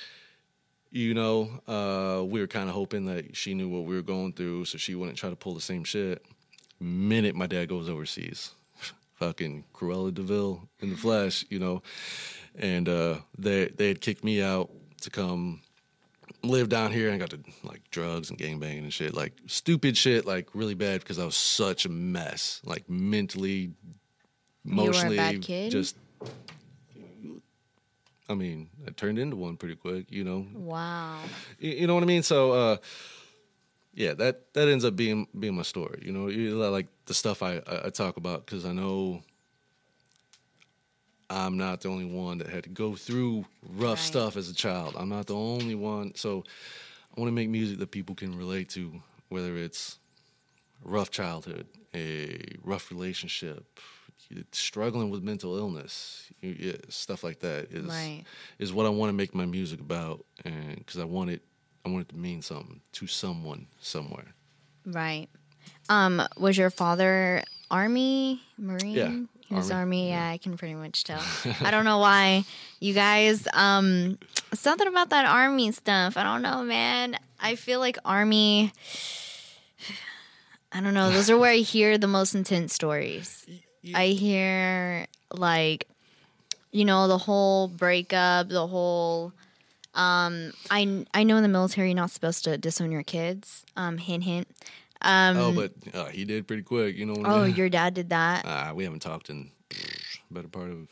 you 0.91 1.13
know 1.13 1.49
uh, 1.67 2.23
we 2.23 2.39
were 2.39 2.47
kind 2.47 2.69
of 2.69 2.75
hoping 2.75 3.05
that 3.05 3.35
she 3.35 3.53
knew 3.53 3.67
what 3.67 3.83
we 3.83 3.95
were 3.95 4.01
going 4.01 4.33
through 4.33 4.65
so 4.65 4.77
she 4.77 4.95
wouldn't 4.95 5.17
try 5.17 5.29
to 5.29 5.35
pull 5.35 5.53
the 5.53 5.61
same 5.61 5.83
shit. 5.83 6.25
Minute 6.79 7.35
my 7.35 7.47
dad 7.47 7.67
goes 7.69 7.89
overseas. 7.89 8.51
Fucking 9.15 9.65
Cruella 9.73 10.13
de 10.13 10.21
Vil 10.21 10.67
in 10.81 10.89
the 10.89 10.97
flesh 10.97 11.45
you 11.49 11.59
know? 11.59 11.81
And 12.57 12.87
uh, 12.87 13.17
they 13.37 13.67
they 13.67 13.89
had 13.89 13.99
kicked 13.99 14.23
me 14.23 14.41
out 14.41 14.69
to 15.01 15.09
come 15.09 15.61
live 16.45 16.69
down 16.69 16.91
here 16.91 17.09
and 17.09 17.19
got 17.19 17.31
to 17.31 17.39
like 17.63 17.81
drugs 17.91 18.29
and 18.29 18.39
gangbanging 18.39 18.79
and 18.79 18.93
shit, 18.93 19.13
like 19.13 19.33
stupid 19.47 19.97
shit, 19.97 20.25
like 20.25 20.49
really 20.53 20.75
bad 20.75 21.01
because 21.01 21.19
I 21.19 21.25
was 21.25 21.35
such 21.35 21.85
a 21.85 21.89
mess, 21.89 22.61
like 22.63 22.89
mentally, 22.89 23.73
were 24.65 24.91
a 24.91 25.09
bad 25.15 25.41
kid? 25.41 25.71
just. 25.71 25.95
I 28.27 28.33
mean, 28.33 28.69
I 28.87 28.89
turned 28.89 29.19
into 29.19 29.35
one 29.35 29.55
pretty 29.55 29.75
quick, 29.75 30.11
you 30.11 30.23
know. 30.23 30.47
Wow. 30.55 31.19
You, 31.59 31.71
you 31.71 31.87
know 31.87 31.93
what 31.93 32.01
I 32.01 32.07
mean? 32.07 32.23
So, 32.23 32.53
uh, 32.53 32.77
yeah, 33.93 34.13
that 34.15 34.51
that 34.53 34.67
ends 34.67 34.83
up 34.83 34.95
being 34.95 35.27
being 35.39 35.53
my 35.55 35.61
story. 35.61 36.01
You 36.03 36.11
know, 36.11 36.27
You- 36.27 36.55
like 36.57 36.87
the 37.05 37.13
stuff 37.13 37.43
I 37.43 37.61
I, 37.85 37.89
talk 37.91 38.17
about 38.17 38.45
because 38.45 38.65
I 38.65 38.73
know 38.73 39.21
I'm 41.29 41.57
not 41.57 41.81
the 41.81 41.89
only 41.89 42.05
one 42.05 42.39
that 42.39 42.47
had 42.47 42.63
to 42.63 42.69
go 42.69 42.95
through 42.95 43.45
rough 43.75 43.97
Right. 43.99 43.99
stuff 43.99 44.37
as 44.37 44.49
a 44.49 44.53
child. 44.55 44.95
I'm 44.97 45.09
not 45.09 45.27
the 45.27 45.35
only 45.35 45.75
one. 45.75 46.13
So, 46.15 46.43
I 47.15 47.19
want 47.19 47.27
to 47.29 47.33
make 47.33 47.49
music 47.49 47.77
that 47.79 47.91
people 47.91 48.15
can 48.15 48.37
relate 48.37 48.69
to, 48.69 49.01
whether 49.29 49.55
it's 49.57 49.97
rough 50.83 51.09
childhood, 51.11 51.67
a 51.93 52.37
rough 52.63 52.91
relationship, 52.91 53.79
struggling 54.51 55.09
with 55.09 55.21
mental 55.23 55.55
illness, 55.57 56.31
you- 56.41 56.55
yeah, 56.59 56.77
stuff 56.89 57.23
like 57.23 57.39
that 57.39 57.71
is 57.71 57.85
Right. 57.85 58.23
is 58.59 58.73
what 58.73 58.85
I 58.85 58.89
want 58.89 59.09
to 59.09 59.13
make 59.13 59.33
my 59.35 59.45
music 59.45 59.79
about, 59.79 60.25
and 60.43 60.75
because 60.77 60.97
I 60.99 61.03
want 61.05 61.29
it, 61.29 61.41
I 61.85 61.89
want 61.89 62.01
it 62.03 62.09
to 62.09 62.17
mean 62.17 62.41
something 62.41 62.81
to 62.93 63.07
someone 63.07 63.67
somewhere. 63.79 64.33
Right. 64.85 65.27
Um, 65.89 66.21
was 66.37 66.57
your 66.57 66.69
father 66.71 67.43
Army, 67.69 68.41
Marine? 68.57 68.93
Yeah, 68.95 69.19
He 69.47 69.53
was 69.53 69.69
Army, 69.71 69.79
Army, 69.81 70.09
yeah. 70.09 70.29
I 70.29 70.37
can 70.37 70.57
pretty 70.57 70.73
much 70.75 71.03
tell. 71.03 71.21
I 71.61 71.69
don't 71.71 71.85
know 71.85 71.99
why. 71.99 72.43
You 72.79 72.93
guys, 72.93 73.47
um, 73.53 74.17
something 74.53 74.87
about 74.87 75.09
that 75.09 75.25
Army 75.25 75.71
stuff. 75.71 76.17
I 76.17 76.23
don't 76.23 76.41
know, 76.41 76.63
man. 76.63 77.17
I 77.39 77.55
feel 77.55 77.79
like 77.79 77.97
Army. 78.05 78.71
I 80.71 80.81
don't 80.81 80.93
know. 80.93 81.11
Those 81.11 81.29
are 81.29 81.37
where 81.37 81.51
I 81.51 81.57
hear 81.57 81.97
the 81.97 82.07
most 82.07 82.35
intense 82.35 82.73
stories. 82.73 83.45
I 83.93 84.07
hear 84.07 85.07
like, 85.31 85.87
you 86.71 86.85
know, 86.85 87.07
the 87.07 87.17
whole 87.17 87.67
breakup, 87.67 88.49
the 88.49 88.67
whole. 88.67 89.33
Um, 89.93 90.51
I 90.69 91.05
I 91.13 91.23
know 91.23 91.37
in 91.37 91.43
the 91.43 91.49
military 91.49 91.89
you're 91.89 91.95
not 91.95 92.11
supposed 92.11 92.43
to 92.45 92.57
disown 92.57 92.91
your 92.91 93.03
kids. 93.03 93.63
Um, 93.75 93.97
hint 93.97 94.23
hint. 94.23 94.47
Um, 95.01 95.37
oh, 95.37 95.51
but 95.51 95.73
uh, 95.93 96.05
he 96.07 96.25
did 96.25 96.47
pretty 96.47 96.63
quick. 96.63 96.95
You 96.95 97.05
know. 97.05 97.13
What 97.13 97.27
I 97.27 97.33
oh, 97.33 97.45
mean? 97.45 97.55
your 97.55 97.69
dad 97.69 97.93
did 97.93 98.09
that. 98.09 98.45
Uh, 98.45 98.73
we 98.75 98.83
haven't 98.83 99.01
talked 99.01 99.29
in 99.29 99.51
better 100.31 100.47
part 100.47 100.71
of 100.71 100.89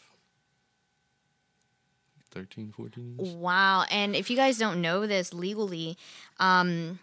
13, 2.33 2.73
14 2.75 3.15
years. 3.19 3.35
Wow. 3.35 3.85
And 3.91 4.15
if 4.15 4.29
you 4.29 4.35
guys 4.35 4.57
don't 4.57 4.81
know 4.81 5.05
this 5.05 5.33
legally, 5.33 5.97
um, 6.39 6.99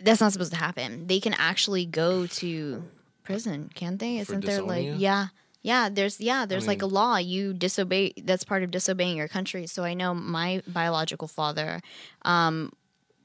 that's 0.00 0.20
not 0.20 0.32
supposed 0.32 0.52
to 0.52 0.58
happen. 0.58 1.06
They 1.06 1.20
can 1.20 1.34
actually 1.34 1.86
go 1.86 2.26
to 2.26 2.84
prison, 3.24 3.70
can't 3.74 3.98
they? 3.98 4.18
Isn't 4.18 4.44
there 4.44 4.62
like 4.62 4.84
you? 4.84 4.94
yeah. 4.94 5.26
Yeah, 5.62 5.88
there's 5.88 6.20
yeah, 6.20 6.44
there's 6.44 6.66
like 6.66 6.82
a 6.82 6.86
law. 6.86 7.16
You 7.16 7.54
disobey 7.54 8.12
that's 8.22 8.44
part 8.44 8.62
of 8.62 8.70
disobeying 8.70 9.16
your 9.16 9.28
country. 9.28 9.66
So 9.66 9.82
I 9.82 9.94
know 9.94 10.12
my 10.14 10.62
biological 10.66 11.26
father 11.26 11.80
um 12.22 12.70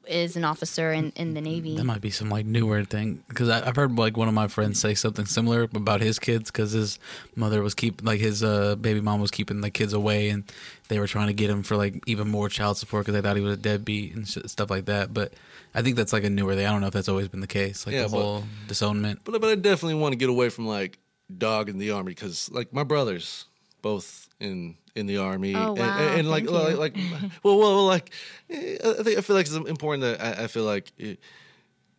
is 0.09 0.35
an 0.35 0.43
officer 0.43 0.91
in, 0.91 1.11
in 1.15 1.33
the 1.35 1.41
Navy. 1.41 1.77
That 1.77 1.83
might 1.83 2.01
be 2.01 2.09
some 2.09 2.29
like 2.29 2.45
newer 2.45 2.83
thing 2.83 3.23
because 3.27 3.47
I've 3.49 3.75
heard 3.75 3.97
like 3.97 4.17
one 4.17 4.27
of 4.27 4.33
my 4.33 4.47
friends 4.47 4.79
say 4.81 4.93
something 4.95 5.25
similar 5.25 5.63
about 5.63 6.01
his 6.01 6.19
kids 6.19 6.51
because 6.51 6.71
his 6.71 6.99
mother 7.35 7.61
was 7.61 7.73
keep 7.75 8.03
like 8.03 8.19
his 8.19 8.43
uh, 8.43 8.75
baby 8.75 9.01
mom 9.01 9.21
was 9.21 9.31
keeping 9.31 9.61
the 9.61 9.69
kids 9.69 9.93
away 9.93 10.29
and 10.29 10.43
they 10.87 10.99
were 10.99 11.07
trying 11.07 11.27
to 11.27 11.33
get 11.33 11.49
him 11.49 11.63
for 11.63 11.75
like 11.77 12.01
even 12.07 12.27
more 12.27 12.49
child 12.49 12.77
support 12.77 13.05
because 13.05 13.13
they 13.21 13.27
thought 13.27 13.35
he 13.37 13.43
was 13.43 13.53
a 13.53 13.61
deadbeat 13.61 14.15
and 14.15 14.27
sh- 14.27 14.37
stuff 14.47 14.69
like 14.69 14.85
that. 14.85 15.13
But 15.13 15.33
I 15.75 15.81
think 15.81 15.95
that's 15.95 16.11
like 16.13 16.23
a 16.23 16.29
newer 16.29 16.55
thing. 16.55 16.65
I 16.65 16.71
don't 16.71 16.81
know 16.81 16.87
if 16.87 16.93
that's 16.93 17.09
always 17.09 17.27
been 17.27 17.41
the 17.41 17.47
case, 17.47 17.85
like 17.85 17.93
Yeah, 17.95 18.03
the 18.03 18.09
but- 18.09 18.17
whole 18.21 18.43
disownment. 18.67 19.21
But 19.23 19.39
but 19.41 19.49
I 19.49 19.55
definitely 19.55 19.95
want 19.95 20.13
to 20.13 20.17
get 20.17 20.29
away 20.29 20.49
from 20.49 20.65
like 20.67 20.97
dog 21.37 21.69
in 21.69 21.77
the 21.77 21.91
army 21.91 22.11
because 22.11 22.49
like 22.51 22.73
my 22.73 22.83
brothers 22.83 23.45
both 23.81 24.29
in 24.39 24.75
in 24.95 25.05
the 25.05 25.17
army 25.17 25.55
Oh, 25.55 25.69
and, 25.69 25.77
wow, 25.77 25.97
and, 25.97 26.29
like 26.29 26.45
thank 26.45 26.77
like, 26.77 26.77
like 26.77 26.97
well, 27.43 27.57
well 27.57 27.59
well 27.59 27.85
like 27.85 28.11
eh, 28.49 28.77
I 28.83 29.03
think 29.03 29.17
I 29.17 29.21
feel 29.21 29.35
like 29.35 29.45
it's 29.45 29.55
important 29.55 30.01
that 30.01 30.21
I, 30.21 30.43
I 30.43 30.47
feel 30.47 30.63
like 30.63 30.91
it, 30.97 31.19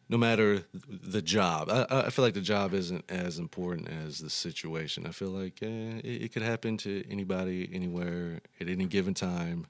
no 0.08 0.18
matter 0.18 0.64
the 0.74 1.22
job 1.22 1.70
I, 1.70 1.86
I 1.90 2.10
feel 2.10 2.24
like 2.24 2.34
the 2.34 2.40
job 2.40 2.74
isn't 2.74 3.04
as 3.10 3.38
important 3.38 3.88
as 3.88 4.18
the 4.18 4.30
situation. 4.30 5.06
I 5.06 5.12
feel 5.12 5.30
like 5.30 5.62
eh, 5.62 6.00
it, 6.02 6.22
it 6.22 6.32
could 6.32 6.42
happen 6.42 6.76
to 6.78 7.04
anybody 7.10 7.68
anywhere 7.72 8.40
at 8.60 8.68
any 8.68 8.86
given 8.86 9.14
time. 9.14 9.66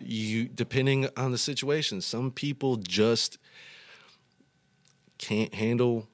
You 0.00 0.48
depending 0.48 1.08
on 1.16 1.30
the 1.30 1.38
situation 1.38 2.00
some 2.00 2.30
people 2.30 2.76
just 2.76 3.38
can't 5.18 5.54
handle 5.54 6.08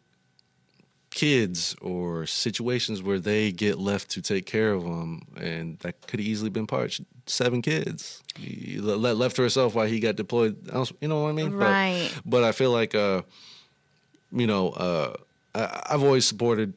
kids 1.18 1.74
or 1.82 2.26
situations 2.26 3.02
where 3.02 3.18
they 3.18 3.50
get 3.50 3.76
left 3.78 4.10
to 4.10 4.22
take 4.22 4.46
care 4.46 4.72
of 4.72 4.82
them, 4.84 5.22
and 5.36 5.76
that 5.80 5.94
could 6.06 6.20
have 6.20 6.26
easily 6.28 6.50
been 6.50 6.66
part 6.66 7.00
seven 7.26 7.60
kids 7.60 8.22
left 8.78 9.34
to 9.36 9.42
herself 9.42 9.74
while 9.74 9.86
he 9.88 9.98
got 10.00 10.14
deployed. 10.16 10.54
You 11.00 11.08
know 11.08 11.22
what 11.24 11.30
I 11.30 11.32
mean? 11.32 11.50
But- 11.50 11.66
Right. 11.66 12.10
But, 12.24 12.44
I 12.44 12.52
feel 12.52 12.70
like, 12.70 12.94
uh, 12.94 13.22
you 14.30 14.46
know, 14.46 14.70
uh, 14.70 15.12
I, 15.54 15.94
I've 15.94 16.04
always 16.04 16.24
supported 16.24 16.72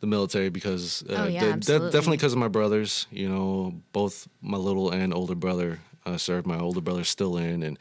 the 0.00 0.06
military 0.06 0.50
because 0.50 1.02
uh, 1.08 1.14
Oh, 1.20 1.26
yeah, 1.26 1.40
de- 1.40 1.60
de- 1.60 1.90
definitely 1.90 2.18
because 2.18 2.34
of 2.34 2.38
my 2.38 2.48
brothers. 2.48 3.06
You 3.10 3.28
know, 3.30 3.72
both 3.92 4.28
my 4.42 4.58
little 4.58 4.90
and 4.90 5.14
older 5.14 5.34
brother 5.34 5.80
uh, 6.04 6.18
served. 6.18 6.46
My 6.46 6.58
older 6.60 6.82
brother's 6.82 7.08
still 7.08 7.38
in, 7.38 7.62
and 7.62 7.78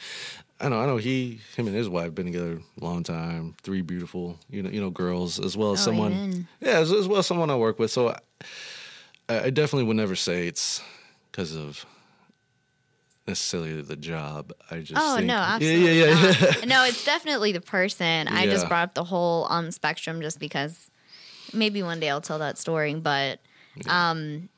I 0.59 0.69
know, 0.69 0.79
I 0.79 0.85
know 0.85 0.97
he, 0.97 1.41
him, 1.57 1.67
and 1.67 1.75
his 1.75 1.89
wife 1.89 2.15
been 2.15 2.27
together 2.27 2.61
a 2.79 2.83
long 2.83 3.03
time. 3.03 3.55
Three 3.61 3.81
beautiful, 3.81 4.37
you 4.49 4.63
know, 4.63 4.69
you 4.69 4.79
know, 4.79 4.89
girls 4.89 5.39
as 5.39 5.57
well 5.57 5.73
as 5.73 5.81
Oh, 5.81 5.85
someone. 5.85 6.13
amen. 6.13 6.47
Yeah, 6.61 6.79
as, 6.79 6.91
as 6.91 7.07
well 7.07 7.19
as 7.19 7.27
someone 7.27 7.49
I 7.49 7.55
work 7.57 7.77
with. 7.77 7.91
So 7.91 8.15
I, 9.27 9.39
I 9.39 9.49
definitely 9.49 9.83
would 9.83 9.97
never 9.97 10.15
say 10.15 10.47
it's 10.47 10.81
because 11.31 11.53
of 11.55 11.85
necessarily 13.27 13.81
the 13.81 13.95
job. 13.95 14.53
I 14.71 14.79
just 14.79 14.93
Oh 14.95 15.15
think, 15.15 15.27
no, 15.27 15.33
absolutely 15.35 15.99
yeah, 15.99 16.05
yeah, 16.05 16.13
not. 16.53 16.67
no, 16.67 16.83
it's 16.85 17.03
definitely 17.03 17.51
the 17.51 17.61
person. 17.61 18.27
I 18.27 18.45
just 18.45 18.67
brought 18.67 18.83
up 18.83 18.93
the 18.93 19.03
whole 19.03 19.47
um 19.51 19.71
spectrum 19.71 20.21
just 20.21 20.39
because 20.39 20.89
maybe 21.53 21.83
one 21.83 21.99
day 21.99 22.09
I'll 22.09 22.21
tell 22.21 22.39
that 22.39 22.57
story, 22.57 22.93
but 22.95 23.39
um 23.87 24.49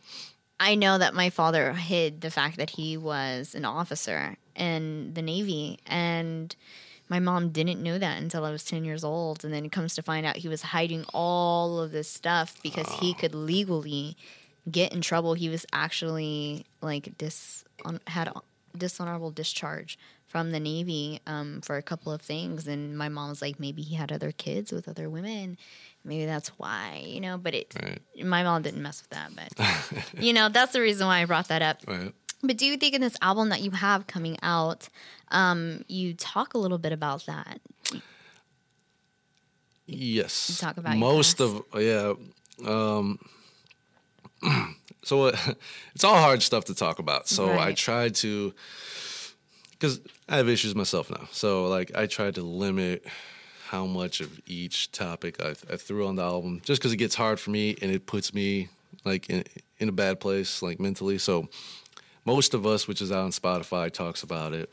I 0.59 0.75
know 0.75 0.97
that 0.97 1.13
my 1.13 1.29
father 1.29 1.71
hid 1.73 2.21
the 2.21 2.31
fact 2.31 2.57
that 2.57 2.71
he 2.71 2.97
was 2.97 3.53
an 3.55 3.63
officer 3.63 4.35
in 4.57 5.13
the 5.13 5.21
Navy 5.21 5.79
and 5.85 6.55
my 7.09 7.19
mom 7.19 7.49
didn't 7.49 7.81
know 7.81 7.97
that 7.97 8.21
until 8.21 8.43
I 8.43 8.51
was 8.51 8.63
10 8.65 8.83
years 8.83 9.03
old 9.03 9.45
and 9.45 9.53
then 9.53 9.63
it 9.65 9.71
comes 9.71 9.95
to 9.95 10.01
find 10.01 10.25
out 10.25 10.35
he 10.37 10.49
was 10.49 10.61
hiding 10.61 11.05
all 11.13 11.79
of 11.79 11.91
this 11.91 12.09
stuff 12.09 12.57
because 12.61 12.91
he 12.99 13.13
could 13.13 13.33
legally 13.33 14.17
get 14.69 14.91
in 14.93 14.99
trouble. 15.01 15.33
He 15.33 15.47
was 15.47 15.65
actually 15.71 16.65
like 16.81 17.17
dis 17.17 17.63
on, 17.85 18.01
had 18.07 18.29
dishonorable 18.77 19.31
discharge 19.31 19.97
from 20.27 20.51
the 20.51 20.59
Navy 20.59 21.21
um, 21.25 21.61
for 21.61 21.77
a 21.77 21.81
couple 21.81 22.11
of 22.11 22.21
things, 22.21 22.67
and 22.67 22.97
my 22.97 23.07
mom 23.07 23.29
was 23.29 23.41
like, 23.41 23.61
maybe 23.61 23.81
he 23.81 23.95
had 23.95 24.11
other 24.11 24.33
kids 24.33 24.73
with 24.73 24.89
other 24.89 25.09
women. 25.09 25.57
Maybe 26.03 26.25
that's 26.25 26.49
why, 26.59 27.01
you 27.05 27.21
know. 27.21 27.37
But 27.37 27.53
it, 27.55 27.73
Right. 27.81 28.01
my 28.25 28.43
mom 28.43 28.61
didn't 28.61 28.81
mess 28.81 29.01
with 29.01 29.11
that. 29.11 29.31
But 29.33 30.03
you 30.21 30.33
know, 30.33 30.49
that's 30.49 30.73
the 30.73 30.81
reason 30.81 31.07
why 31.07 31.21
I 31.21 31.25
brought 31.25 31.47
that 31.47 31.61
up. 31.61 31.77
Right. 31.87 32.13
But 32.43 32.57
do 32.57 32.65
you 32.65 32.77
think 32.77 32.93
in 32.93 33.01
this 33.01 33.17
album 33.21 33.49
that 33.49 33.61
you 33.61 33.71
have 33.71 34.07
coming 34.07 34.37
out, 34.43 34.89
um, 35.29 35.83
you 35.87 36.13
talk 36.13 36.53
a 36.53 36.57
little 36.57 36.77
bit 36.77 36.91
about 36.91 37.25
that? 37.25 37.59
Yes. 39.85 40.57
talk 40.59 40.77
about 40.77 40.97
most 40.97 41.39
of 41.39 41.63
yeah. 41.75 42.13
Um, 42.65 43.19
so 45.03 45.25
uh, 45.27 45.37
it's 45.95 46.03
all 46.03 46.15
hard 46.17 46.43
stuff 46.43 46.65
to 46.65 46.75
talk 46.75 46.99
about. 46.99 47.27
So 47.27 47.51
I 47.53 47.55
Right. 47.57 47.77
tried 47.77 48.15
to 48.15 48.53
because 49.71 50.01
I 50.27 50.37
have 50.37 50.49
issues 50.49 50.75
myself 50.75 51.09
now. 51.09 51.27
So 51.31 51.67
like 51.67 51.91
I 51.95 52.05
tried 52.07 52.35
to 52.35 52.41
limit 52.41 53.05
how 53.69 53.85
much 53.85 54.21
of 54.21 54.39
each 54.45 54.91
topic 54.91 55.41
I, 55.41 55.49
I 55.71 55.77
threw 55.77 56.07
on 56.07 56.15
the 56.15 56.23
album, 56.23 56.61
just 56.63 56.81
because 56.81 56.93
it 56.93 56.97
gets 56.97 57.15
hard 57.15 57.39
for 57.39 57.51
me 57.51 57.75
and 57.81 57.91
it 57.91 58.05
puts 58.05 58.33
me 58.33 58.69
like 59.05 59.29
in 59.29 59.43
in 59.79 59.87
a 59.89 59.93
bad 59.93 60.19
place 60.19 60.61
like 60.61 60.79
mentally. 60.79 61.17
So 61.17 61.47
most 62.27 62.53
of 62.53 62.65
us, 62.67 62.89
which 62.89 63.01
is 63.01 63.09
out 63.09 63.23
on 63.23 63.31
Spotify, 63.31 63.89
talks 63.89 64.21
about 64.21 64.53
it. 64.53 64.69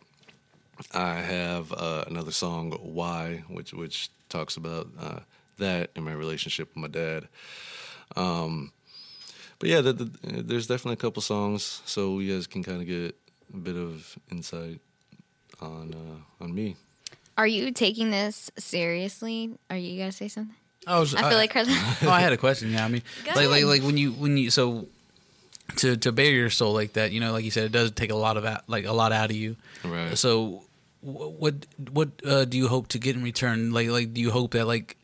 I 0.93 1.15
have 1.15 1.73
uh, 1.73 2.05
another 2.09 2.33
song, 2.33 2.73
"Why," 2.83 3.45
which 3.49 3.73
which 3.73 4.11
talks 4.29 4.57
about 4.57 4.89
uh, 5.01 5.21
that 5.59 5.91
and 5.95 6.05
my 6.05 6.13
relationship 6.13 6.69
with 6.71 6.77
my 6.77 6.89
dad. 6.89 7.29
Um, 8.17 8.73
but 9.61 9.69
yeah, 9.69 9.81
the, 9.83 9.93
the, 9.93 10.43
there's 10.43 10.67
definitely 10.67 10.95
a 10.95 11.05
couple 11.05 11.23
songs, 11.23 11.81
so 11.87 12.19
you 12.19 12.35
guys 12.35 12.49
can 12.49 12.65
kind 12.65 12.81
of 12.81 12.89
get 12.89 13.15
a 13.55 13.57
bit 13.57 13.77
of 13.77 14.19
insight 14.33 14.81
on 15.61 15.95
uh, 15.95 16.45
on 16.45 16.53
me. 16.53 16.75
Are 17.39 17.47
you 17.47 17.71
taking 17.71 18.11
this 18.11 18.51
seriously? 18.59 19.57
Are 19.71 19.77
you 19.77 19.97
gonna 19.97 20.11
say 20.11 20.27
something? 20.27 20.57
I, 20.89 20.99
was, 20.99 21.15
I 21.15 21.29
feel 21.29 21.39
like 21.39 21.53
Carla. 21.53 21.69
oh, 22.03 22.11
I 22.11 22.21
had 22.21 22.33
a 22.33 22.37
question. 22.37 22.73
Yeah, 22.73 22.85
I 22.85 22.89
mean, 22.89 23.03
Go 23.25 23.31
like, 23.37 23.49
like, 23.49 23.65
like 23.65 23.83
when 23.83 23.97
you, 23.97 24.13
when 24.13 24.37
you, 24.37 24.51
so 24.51 24.89
to 25.77 25.97
to 25.97 26.13
bare 26.13 26.31
your 26.33 26.51
soul 26.51 26.73
like 26.73 26.93
that, 26.95 27.13
you 27.13 27.21
know, 27.21 27.33
like 27.33 27.45
you 27.45 27.51
said, 27.51 27.65
it 27.65 27.73
does 27.73 27.91
take 27.91 28.11
a 28.11 28.17
lot 28.17 28.37
of, 28.37 28.45
out- 28.45 28.69
like 28.69 28.85
a 28.85 28.93
lot 28.93 29.13
out 29.13 29.31
of 29.31 29.37
you. 29.37 29.57
Right. 29.85 30.17
So, 30.17 30.63
what, 31.01 31.67
what 31.91 32.09
uh, 32.27 32.45
do 32.45 32.57
you 32.57 32.69
hope 32.69 32.89
to 32.89 32.99
get 32.99 33.17
in 33.17 33.23
return? 33.23 33.73
Like, 33.73 33.89
like, 33.89 34.15
do 34.15 34.21
you 34.21 34.31
hope 34.31 34.53
that, 34.53 34.67
like, 34.67 34.97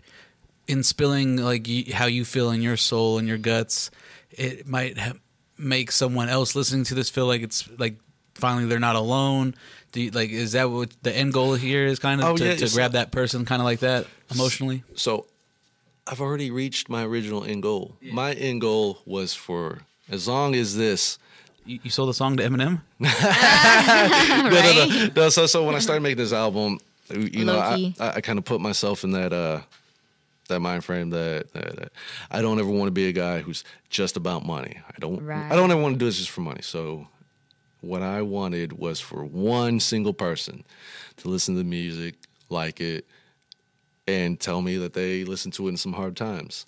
in 0.66 0.82
spilling, 0.82 1.36
like, 1.36 1.66
how 1.92 2.06
you 2.06 2.24
feel 2.24 2.50
in 2.50 2.62
your 2.62 2.76
soul 2.76 3.18
and 3.18 3.26
your 3.28 3.38
guts, 3.38 3.90
it 4.30 4.66
might 4.66 4.98
ha- 4.98 5.14
make 5.58 5.90
someone 5.92 6.28
else 6.28 6.54
listening 6.54 6.84
to 6.84 6.94
this 6.94 7.10
feel 7.10 7.26
like 7.26 7.42
it's 7.42 7.68
like 7.78 7.96
finally 8.34 8.64
they're 8.66 8.78
not 8.78 8.96
alone. 8.96 9.54
Do 9.92 10.00
you, 10.00 10.10
like, 10.12 10.30
is 10.30 10.52
that 10.52 10.70
what 10.70 10.90
the 11.02 11.14
end 11.14 11.32
goal 11.32 11.54
here 11.54 11.84
is? 11.86 11.98
Kind 11.98 12.20
of 12.22 12.28
Oh, 12.28 12.36
to, 12.36 12.44
yeah, 12.46 12.56
to 12.56 12.68
grab 12.70 12.92
that 12.92 13.10
person, 13.10 13.44
kind 13.44 13.60
of 13.60 13.64
like 13.66 13.80
that 13.80 14.06
emotionally. 14.32 14.84
So 14.94 15.26
I've 16.06 16.20
already 16.20 16.50
reached 16.50 16.88
my 16.88 17.04
original 17.04 17.44
end 17.44 17.62
goal. 17.62 17.96
My 18.00 18.32
end 18.32 18.60
goal 18.60 18.98
was 19.04 19.34
for 19.34 19.80
as 20.10 20.28
long 20.28 20.54
as 20.54 20.76
this 20.76 21.18
You, 21.66 21.78
you 21.82 21.90
sold 21.90 22.08
the 22.08 22.14
song 22.14 22.36
to 22.38 22.42
Eminem. 22.42 22.80
right? 23.00 25.10
no, 25.14 25.28
so 25.28 25.46
so 25.46 25.64
when 25.64 25.74
I 25.74 25.78
started 25.78 26.02
making 26.02 26.18
this 26.18 26.32
album, 26.32 26.78
you 27.14 27.44
know, 27.44 27.58
I, 27.58 27.94
I, 28.00 28.08
I 28.16 28.20
kind 28.20 28.38
of 28.38 28.44
put 28.44 28.60
myself 28.60 29.04
in 29.04 29.12
that 29.12 29.32
uh 29.32 29.60
that 30.48 30.60
mind 30.60 30.84
frame 30.84 31.10
that, 31.10 31.52
that, 31.52 31.76
that 31.76 31.92
I 32.30 32.42
don't 32.42 32.58
ever 32.58 32.68
want 32.68 32.88
to 32.88 32.92
be 32.92 33.08
a 33.08 33.12
guy 33.12 33.40
who's 33.40 33.64
just 33.88 34.16
about 34.16 34.44
money. 34.44 34.78
I 34.88 34.94
don't 34.98 35.24
Right. 35.24 35.50
I 35.50 35.56
don't 35.56 35.70
ever 35.70 35.80
want 35.80 35.94
to 35.94 35.98
do 35.98 36.06
this 36.06 36.18
just 36.18 36.30
for 36.30 36.40
money. 36.40 36.62
So 36.62 37.06
what 37.80 38.02
I 38.02 38.22
wanted 38.22 38.72
was 38.74 39.00
for 39.00 39.24
one 39.24 39.80
single 39.80 40.12
person 40.12 40.64
to 41.18 41.28
listen 41.28 41.54
to 41.54 41.58
the 41.58 41.64
music, 41.68 42.16
like 42.48 42.80
it, 42.80 43.06
and 44.06 44.38
tell 44.40 44.60
me 44.60 44.76
that 44.78 44.92
they 44.92 45.24
listened 45.24 45.54
to 45.54 45.66
it 45.66 45.70
in 45.70 45.76
some 45.76 45.92
hard 45.92 46.16
times. 46.16 46.66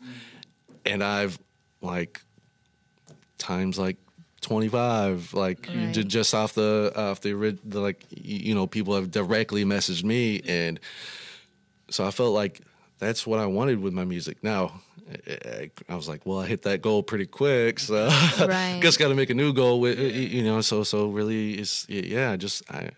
And 0.86 1.02
I've 1.02 1.38
like 1.80 2.22
times 3.42 3.78
like 3.78 3.96
25 4.40 5.34
like 5.34 5.68
Right. 5.72 5.92
just 5.92 6.34
off 6.34 6.54
the 6.54 6.92
off 6.96 7.20
the, 7.20 7.58
the 7.64 7.80
like 7.80 8.04
you 8.10 8.54
know 8.54 8.66
people 8.66 8.94
have 8.94 9.10
directly 9.10 9.64
messaged 9.64 10.04
me 10.04 10.42
and 10.46 10.80
so 11.90 12.04
i 12.06 12.10
felt 12.10 12.34
like 12.34 12.60
that's 12.98 13.26
what 13.26 13.38
i 13.38 13.46
wanted 13.46 13.80
with 13.80 13.92
my 13.92 14.04
music 14.04 14.36
now 14.42 14.80
I, 15.26 15.70
I 15.88 15.94
was 15.94 16.08
like 16.08 16.26
well 16.26 16.40
i 16.40 16.46
hit 16.46 16.62
that 16.62 16.82
goal 16.82 17.02
pretty 17.02 17.26
quick 17.26 17.78
so 17.78 18.06
Right. 18.40 18.78
guess 18.82 18.96
got 18.96 19.08
to 19.08 19.14
make 19.14 19.30
a 19.30 19.34
new 19.34 19.52
goal 19.52 19.80
with 19.80 19.98
you 19.98 20.42
know 20.42 20.60
so 20.60 20.82
so 20.82 21.08
really 21.08 21.54
it's 21.54 21.86
yeah 21.88 22.34
just 22.36 22.62
i 22.70 22.90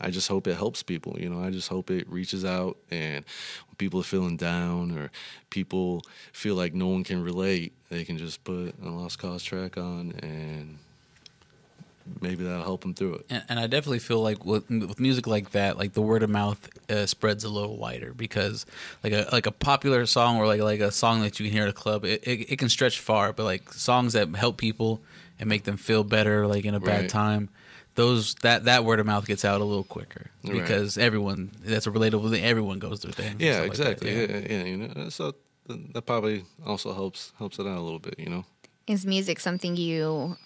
I 0.00 0.10
just 0.10 0.28
hope 0.28 0.46
it 0.46 0.56
helps 0.56 0.82
people. 0.82 1.16
You 1.18 1.28
know, 1.28 1.42
I 1.42 1.50
just 1.50 1.68
hope 1.68 1.90
it 1.90 2.08
reaches 2.08 2.44
out 2.44 2.76
and 2.90 3.24
when 3.66 3.76
people 3.78 4.00
are 4.00 4.04
feeling 4.04 4.36
down 4.36 4.96
or 4.96 5.10
people 5.50 6.02
feel 6.32 6.54
like 6.54 6.74
no 6.74 6.88
one 6.88 7.04
can 7.04 7.22
relate, 7.22 7.72
they 7.90 8.04
can 8.04 8.18
just 8.18 8.44
put 8.44 8.74
a 8.82 8.88
Lost 8.88 9.18
Cause 9.18 9.42
track 9.42 9.76
on 9.76 10.12
and 10.22 10.78
maybe 12.20 12.44
that'll 12.44 12.62
help 12.62 12.82
them 12.82 12.94
through 12.94 13.14
it. 13.14 13.26
And, 13.30 13.44
and 13.48 13.60
I 13.60 13.66
definitely 13.66 13.98
feel 13.98 14.22
like 14.22 14.44
with, 14.44 14.68
with 14.68 15.00
music 15.00 15.26
like 15.26 15.50
that, 15.52 15.78
like 15.78 15.92
the 15.92 16.02
word 16.02 16.22
of 16.22 16.30
mouth 16.30 16.68
uh, 16.90 17.06
spreads 17.06 17.44
a 17.44 17.48
little 17.48 17.76
wider 17.76 18.12
because 18.12 18.66
like 19.04 19.12
a 19.12 19.28
like 19.32 19.46
a 19.46 19.52
popular 19.52 20.06
song 20.06 20.38
or 20.38 20.46
like 20.46 20.60
like 20.60 20.80
a 20.80 20.90
song 20.90 21.22
that 21.22 21.38
you 21.38 21.46
can 21.46 21.52
hear 21.52 21.64
at 21.64 21.68
a 21.68 21.72
club, 21.72 22.04
it, 22.04 22.22
it, 22.26 22.52
it 22.52 22.58
can 22.58 22.68
stretch 22.68 22.98
far. 23.00 23.32
But 23.32 23.44
like 23.44 23.72
songs 23.72 24.12
that 24.14 24.28
help 24.36 24.56
people 24.56 25.00
and 25.38 25.48
make 25.48 25.64
them 25.64 25.76
feel 25.76 26.04
better, 26.04 26.46
like 26.46 26.64
in 26.64 26.74
a 26.74 26.80
bad 26.80 27.08
time, 27.08 27.48
those 27.98 28.34
that 28.36 28.64
that 28.64 28.84
word 28.84 29.00
of 29.00 29.06
mouth 29.06 29.26
gets 29.26 29.44
out 29.44 29.60
a 29.60 29.64
little 29.64 29.82
quicker 29.82 30.30
Right. 30.44 30.52
because 30.54 30.96
everyone 30.96 31.50
that's 31.64 31.88
a 31.88 31.90
relatable 31.90 32.30
thing. 32.30 32.44
Everyone 32.44 32.78
goes 32.78 33.00
through 33.00 33.12
things. 33.12 33.40
Yeah, 33.40 33.54
stuff 33.54 33.62
like 33.62 33.70
exactly. 33.70 34.14
yeah. 34.14 34.26
yeah. 34.28 34.46
yeah, 34.54 34.64
you 34.64 34.76
know, 34.76 35.08
so 35.08 35.34
that 35.66 36.06
probably 36.06 36.44
also 36.64 36.94
helps 36.94 37.32
helps 37.38 37.58
it 37.58 37.66
out 37.66 37.76
a 37.76 37.80
little 37.82 37.98
bit. 37.98 38.14
You 38.16 38.30
know. 38.30 38.44
Is 38.86 39.04
music 39.04 39.40
something 39.40 39.76
you 39.76 40.36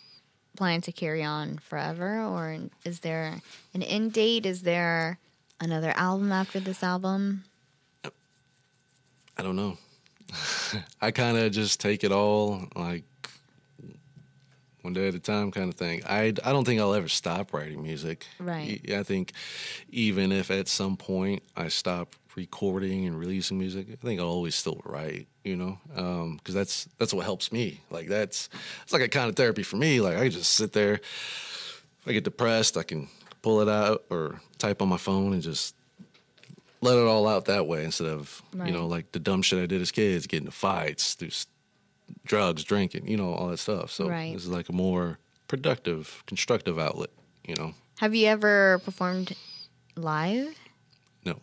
plan 0.56 0.80
to 0.80 0.92
carry 0.92 1.22
on 1.22 1.58
forever, 1.58 2.22
or 2.24 2.56
is 2.84 3.00
there 3.00 3.42
an 3.74 3.82
end 3.82 4.14
date? 4.14 4.46
Is 4.46 4.62
there 4.62 5.18
another 5.60 5.92
album 5.94 6.32
after 6.32 6.58
this 6.58 6.82
album? 6.82 7.44
I 9.38 9.42
don't 9.42 9.56
know. 9.56 9.76
I 11.02 11.10
kind 11.10 11.36
of 11.36 11.52
just 11.52 11.80
take 11.80 12.02
it 12.02 12.12
all 12.12 12.64
like 12.74 13.04
one 14.82 14.92
day 14.92 15.08
at 15.08 15.14
a 15.14 15.20
time 15.20 15.50
kind 15.50 15.68
of 15.68 15.76
thing. 15.76 16.02
I, 16.06 16.34
I 16.44 16.52
don't 16.52 16.64
think 16.64 16.80
I'll 16.80 16.94
ever 16.94 17.08
stop 17.08 17.52
writing 17.52 17.82
music. 17.82 18.26
Right. 18.38 18.80
I 18.90 19.02
think 19.02 19.32
even 19.90 20.32
if 20.32 20.50
at 20.50 20.68
some 20.68 20.96
point 20.96 21.42
I 21.56 21.68
stop 21.68 22.14
recording 22.36 23.06
and 23.06 23.18
releasing 23.18 23.58
music, 23.58 23.86
I 23.92 23.96
think 23.96 24.20
I'll 24.20 24.26
always 24.26 24.54
still 24.54 24.80
write, 24.84 25.28
you 25.44 25.56
know? 25.56 25.78
Um, 25.94 26.40
cuz 26.44 26.54
that's 26.54 26.88
that's 26.98 27.14
what 27.14 27.24
helps 27.24 27.52
me. 27.52 27.80
Like 27.90 28.08
that's 28.08 28.48
it's 28.82 28.92
like 28.92 29.02
a 29.02 29.08
kind 29.08 29.28
of 29.28 29.36
therapy 29.36 29.62
for 29.62 29.76
me. 29.76 30.00
Like 30.00 30.16
I 30.16 30.28
just 30.28 30.52
sit 30.52 30.72
there 30.72 30.94
if 30.94 32.08
I 32.08 32.12
get 32.12 32.24
depressed, 32.24 32.76
I 32.76 32.82
can 32.82 33.08
pull 33.42 33.60
it 33.60 33.68
out 33.68 34.04
or 34.10 34.40
type 34.58 34.82
on 34.82 34.88
my 34.88 34.96
phone 34.96 35.32
and 35.32 35.42
just 35.42 35.74
let 36.80 36.98
it 36.98 37.06
all 37.06 37.28
out 37.28 37.44
that 37.44 37.66
way 37.68 37.84
instead 37.84 38.08
of 38.08 38.42
you 38.66 38.72
know 38.72 38.86
like 38.86 39.12
the 39.12 39.20
dumb 39.20 39.42
shit 39.42 39.62
I 39.62 39.66
did 39.66 39.80
as 39.80 39.92
kids, 39.92 40.26
getting 40.26 40.46
into 40.46 40.56
fights, 40.56 41.14
drugs, 42.24 42.64
drinking, 42.64 43.06
you 43.08 43.16
know, 43.16 43.32
all 43.32 43.48
that 43.48 43.58
stuff. 43.58 43.90
So 43.90 44.08
Right. 44.08 44.32
this 44.32 44.42
is 44.42 44.48
like 44.48 44.68
a 44.68 44.72
more 44.72 45.18
productive, 45.48 46.22
constructive 46.26 46.78
outlet. 46.78 47.10
You 47.46 47.54
know, 47.56 47.74
Have 47.98 48.14
you 48.14 48.26
ever 48.26 48.80
performed 48.84 49.36
live? 49.96 50.54
no. 51.24 51.40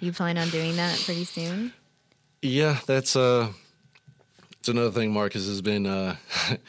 You 0.00 0.12
plan 0.12 0.36
on 0.38 0.48
doing 0.50 0.76
that 0.76 1.00
pretty 1.04 1.24
soon? 1.24 1.72
Yeah, 2.42 2.78
that's 2.86 3.14
uh, 3.16 3.52
it's 4.58 4.68
another 4.68 4.90
thing 4.90 5.12
Marcus 5.12 5.46
has 5.46 5.62
been 5.62 5.86
uh, 5.86 6.16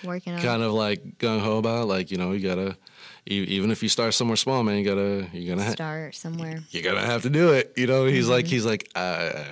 Working 0.04 0.34
on 0.34 0.42
kind 0.44 0.62
of 0.64 0.74
like 0.74 1.18
gung 1.18 1.40
ho 1.42 1.58
about. 1.58 1.88
Like 1.88 2.12
you 2.12 2.18
know, 2.18 2.32
you 2.34 2.48
gotta 2.48 2.78
even 3.26 3.72
if 3.72 3.84
you 3.84 3.90
start 3.90 4.14
somewhere 4.14 4.38
small, 4.38 4.64
man, 4.64 4.78
you 4.78 4.86
gotta 4.86 5.28
you're 5.34 5.56
gonna 5.56 5.66
ha- 5.68 5.72
start 5.74 6.16
somewhere. 6.16 6.60
you're 6.72 6.84
gonna 6.84 7.06
have 7.06 7.24
to 7.24 7.30
do 7.30 7.54
it. 7.54 7.74
You 7.76 7.88
know, 7.88 8.06
he's 8.06 8.28
like 8.30 8.46
Mm-hmm. 8.46 8.52
he's 8.54 8.66
like 8.66 8.90
uh, 8.96 9.44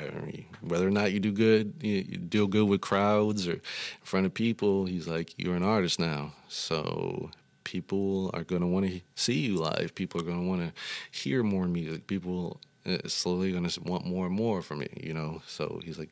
whether 0.61 0.87
or 0.87 0.91
not 0.91 1.11
you 1.11 1.19
do 1.19 1.31
good, 1.31 1.73
you, 1.81 2.05
you 2.07 2.17
deal 2.17 2.47
good 2.47 2.67
with 2.67 2.81
crowds 2.81 3.47
or 3.47 3.53
in 3.53 3.61
front 4.03 4.25
of 4.25 4.33
people. 4.33 4.85
He's 4.85 5.07
like 5.07 5.33
you're 5.37 5.55
an 5.55 5.63
artist 5.63 5.99
now, 5.99 6.33
so 6.47 7.29
people 7.63 8.29
are 8.33 8.43
gonna 8.43 8.67
want 8.67 8.87
to 8.87 9.01
see 9.15 9.39
you 9.39 9.55
live. 9.57 9.93
People 9.95 10.21
are 10.21 10.25
gonna 10.25 10.47
want 10.47 10.61
to 10.61 10.71
hear 11.17 11.43
more 11.43 11.67
music. 11.67 12.07
People 12.07 12.59
uh, 12.85 12.97
slowly 13.07 13.51
gonna 13.51 13.69
want 13.83 14.05
more 14.05 14.27
and 14.27 14.35
more 14.35 14.61
from 14.61 14.81
you. 14.81 14.89
You 15.01 15.13
know, 15.13 15.41
so 15.47 15.81
he's 15.83 15.97
like, 15.99 16.09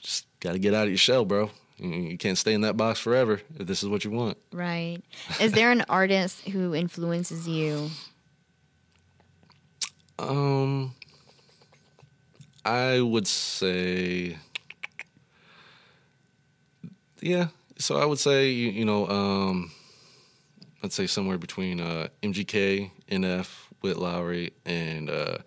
just 0.00 0.26
gotta 0.40 0.58
get 0.58 0.72
out 0.74 0.84
of 0.84 0.90
your 0.90 0.98
shell, 0.98 1.24
bro. 1.24 1.50
You 1.78 2.16
can't 2.16 2.38
stay 2.38 2.54
in 2.54 2.62
that 2.62 2.76
box 2.76 2.98
forever 3.00 3.40
if 3.58 3.66
this 3.66 3.82
is 3.82 3.88
what 3.88 4.04
you 4.04 4.10
want. 4.10 4.38
Right. 4.52 4.98
Is 5.40 5.52
there 5.52 5.70
an 5.70 5.84
artist 5.88 6.48
who 6.48 6.74
influences 6.74 7.46
you? 7.46 7.90
Um, 10.18 10.94
I 12.64 13.00
would 13.00 13.26
say, 13.26 14.38
yeah. 17.20 17.48
So 17.78 17.96
I 17.98 18.06
would 18.06 18.18
say 18.18 18.50
you, 18.50 18.70
you 18.70 18.84
know, 18.86 19.06
um, 19.08 19.70
I'd 20.82 20.92
say 20.92 21.06
somewhere 21.06 21.36
between 21.36 21.80
uh, 21.80 22.08
MGK, 22.22 22.90
NF, 23.10 23.48
Witt 23.86 23.98
Lowry, 23.98 24.52
and 24.64 25.08
uh, 25.08 25.38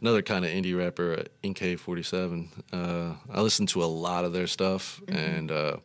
another 0.00 0.22
kind 0.22 0.44
of 0.44 0.52
indie 0.52 0.76
rapper, 0.78 1.14
uh, 1.18 1.24
NK47. 1.42 2.46
Uh, 2.72 3.14
I 3.32 3.40
listen 3.40 3.66
to 3.66 3.82
a 3.82 3.86
lot 3.86 4.24
of 4.24 4.32
their 4.32 4.46
stuff, 4.46 5.00
and 5.08 5.50
uh, 5.50 5.78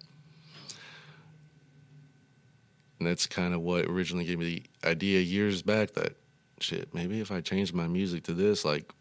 and 2.99 3.07
that's 3.07 3.25
kind 3.25 3.53
of 3.53 3.61
what 3.61 3.85
originally 3.85 4.25
gave 4.25 4.37
me 4.37 4.45
the 4.83 4.87
idea 4.89 5.19
years 5.21 5.61
back 5.63 5.91
that 5.93 6.15
shit 6.59 6.93
maybe 6.93 7.19
if 7.19 7.31
I 7.31 7.41
changed 7.41 7.73
my 7.73 7.87
music 7.87 8.23
to 8.25 8.33
this, 8.33 8.63
like 8.63 8.91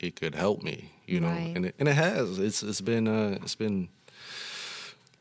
it 0.00 0.16
could 0.16 0.34
help 0.34 0.62
me, 0.62 0.90
you 1.06 1.20
know, 1.20 1.28
Right. 1.28 1.52
and 1.56 1.66
it, 1.66 1.74
and 1.78 1.88
it 1.88 1.94
has. 1.94 2.38
It's 2.38 2.62
it's 2.64 2.80
been 2.80 3.06
uh, 3.08 3.38
it's 3.42 3.54
been 3.54 3.88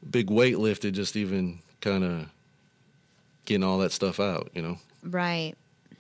big 0.10 0.30
weight 0.32 0.58
lifted 0.58 0.96
just 0.96 1.16
even 1.16 1.60
kind 1.82 2.04
of 2.04 2.28
getting 3.46 3.64
all 3.64 3.78
that 3.78 3.92
stuff 3.92 4.20
out, 4.20 4.50
you 4.56 4.62
know. 4.64 4.78
Right. 5.04 5.54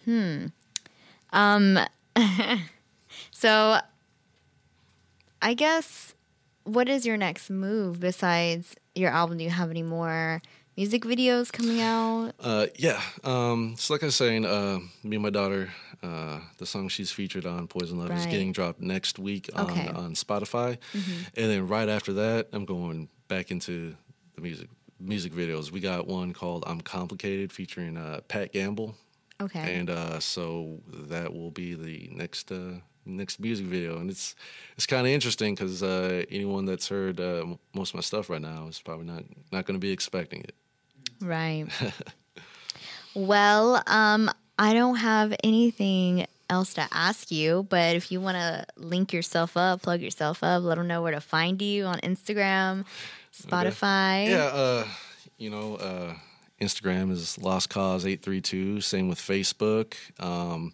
Hmm. 0.05 0.47
Um 1.31 1.79
so 3.31 3.77
I 5.41 5.53
guess 5.53 6.13
what 6.63 6.89
is 6.89 7.05
your 7.05 7.17
next 7.17 7.49
move 7.49 7.99
besides 7.99 8.75
your 8.95 9.11
album? 9.11 9.37
Do 9.37 9.43
you 9.43 9.49
have 9.49 9.69
any 9.69 9.83
more 9.83 10.41
music 10.75 11.03
videos 11.03 11.51
coming 11.51 11.81
out? 11.81 12.31
Uh, 12.39 12.67
yeah. 12.77 13.01
Um, 13.23 13.75
so 13.77 13.93
like 13.93 14.01
I 14.03 14.07
was 14.07 14.15
saying, 14.15 14.45
uh, 14.45 14.79
me 15.03 15.17
and 15.17 15.23
my 15.23 15.29
daughter, 15.29 15.69
uh, 16.01 16.39
the 16.57 16.65
song 16.65 16.87
she's 16.87 17.11
featured 17.11 17.45
on 17.45 17.67
Poison 17.67 17.99
Love 17.99 18.11
is 18.11 18.25
getting 18.25 18.51
dropped 18.51 18.81
next 18.81 19.19
week 19.19 19.49
on, 19.53 19.69
Okay. 19.69 19.85
Mm-hmm. 19.85 19.97
on 19.97 20.13
Spotify, 20.15 20.77
and 20.93 21.49
then 21.51 21.67
right 21.67 21.87
after 21.89 22.13
that, 22.13 22.47
I'm 22.51 22.65
going 22.65 23.09
back 23.27 23.51
into 23.51 23.95
the 24.35 24.41
music 24.41 24.69
music 24.99 25.33
videos. 25.33 25.71
We 25.71 25.79
got 25.81 26.07
one 26.07 26.33
called 26.33 26.63
"I'm 26.65 26.81
Complicated" 26.81 27.51
featuring 27.51 27.95
uh, 27.97 28.21
Pat 28.27 28.51
Gamble, 28.53 28.95
Okay. 29.41 29.79
and 29.79 29.89
uh, 29.89 30.19
so 30.19 30.79
that 30.87 31.33
will 31.33 31.51
be 31.51 31.73
the 31.73 32.09
next 32.11 32.51
uh, 32.51 32.79
next 33.05 33.39
music 33.39 33.65
video, 33.65 33.99
and 33.99 34.09
it's 34.09 34.35
it's 34.75 34.85
kind 34.85 35.05
of 35.05 35.11
interesting 35.13 35.55
because 35.55 35.83
uh, 35.83 36.23
anyone 36.29 36.65
that's 36.65 36.87
heard 36.87 37.19
uh, 37.19 37.41
m- 37.41 37.59
most 37.73 37.89
of 37.89 37.95
my 37.95 38.01
stuff 38.01 38.29
right 38.29 38.41
now 38.41 38.67
is 38.67 38.79
probably 38.79 39.05
not 39.05 39.23
not 39.51 39.65
going 39.65 39.75
to 39.75 39.79
be 39.79 39.91
expecting 39.91 40.41
it. 40.41 40.55
Right. 41.21 41.65
well, 43.13 43.83
um, 43.87 44.29
I 44.57 44.73
don't 44.73 44.95
have 44.97 45.35
anything 45.43 46.25
else 46.49 46.73
to 46.75 46.87
ask 46.91 47.31
you, 47.31 47.65
but 47.69 47.95
if 47.95 48.11
you 48.11 48.21
want 48.21 48.37
to 48.37 48.65
link 48.77 49.13
yourself 49.13 49.57
up, 49.57 49.81
plug 49.81 50.01
yourself 50.01 50.43
up, 50.43 50.63
let 50.63 50.77
them 50.77 50.87
know 50.87 51.01
where 51.01 51.11
to 51.11 51.21
find 51.21 51.61
you 51.61 51.85
on 51.85 51.99
Instagram, 51.99 52.85
Spotify. 53.33 54.29
Yeah, 54.29 54.45
uh, 54.45 54.87
you 55.37 55.49
know, 55.49 55.75
uh, 55.75 56.13
Instagram 56.59 57.11
is 57.11 57.37
Lost 57.37 57.69
Cause 57.69 58.05
eight 58.05 58.21
three 58.21 58.41
two. 58.41 58.81
Same 58.81 59.09
with 59.09 59.19
Facebook, 59.19 59.95
um, 60.19 60.73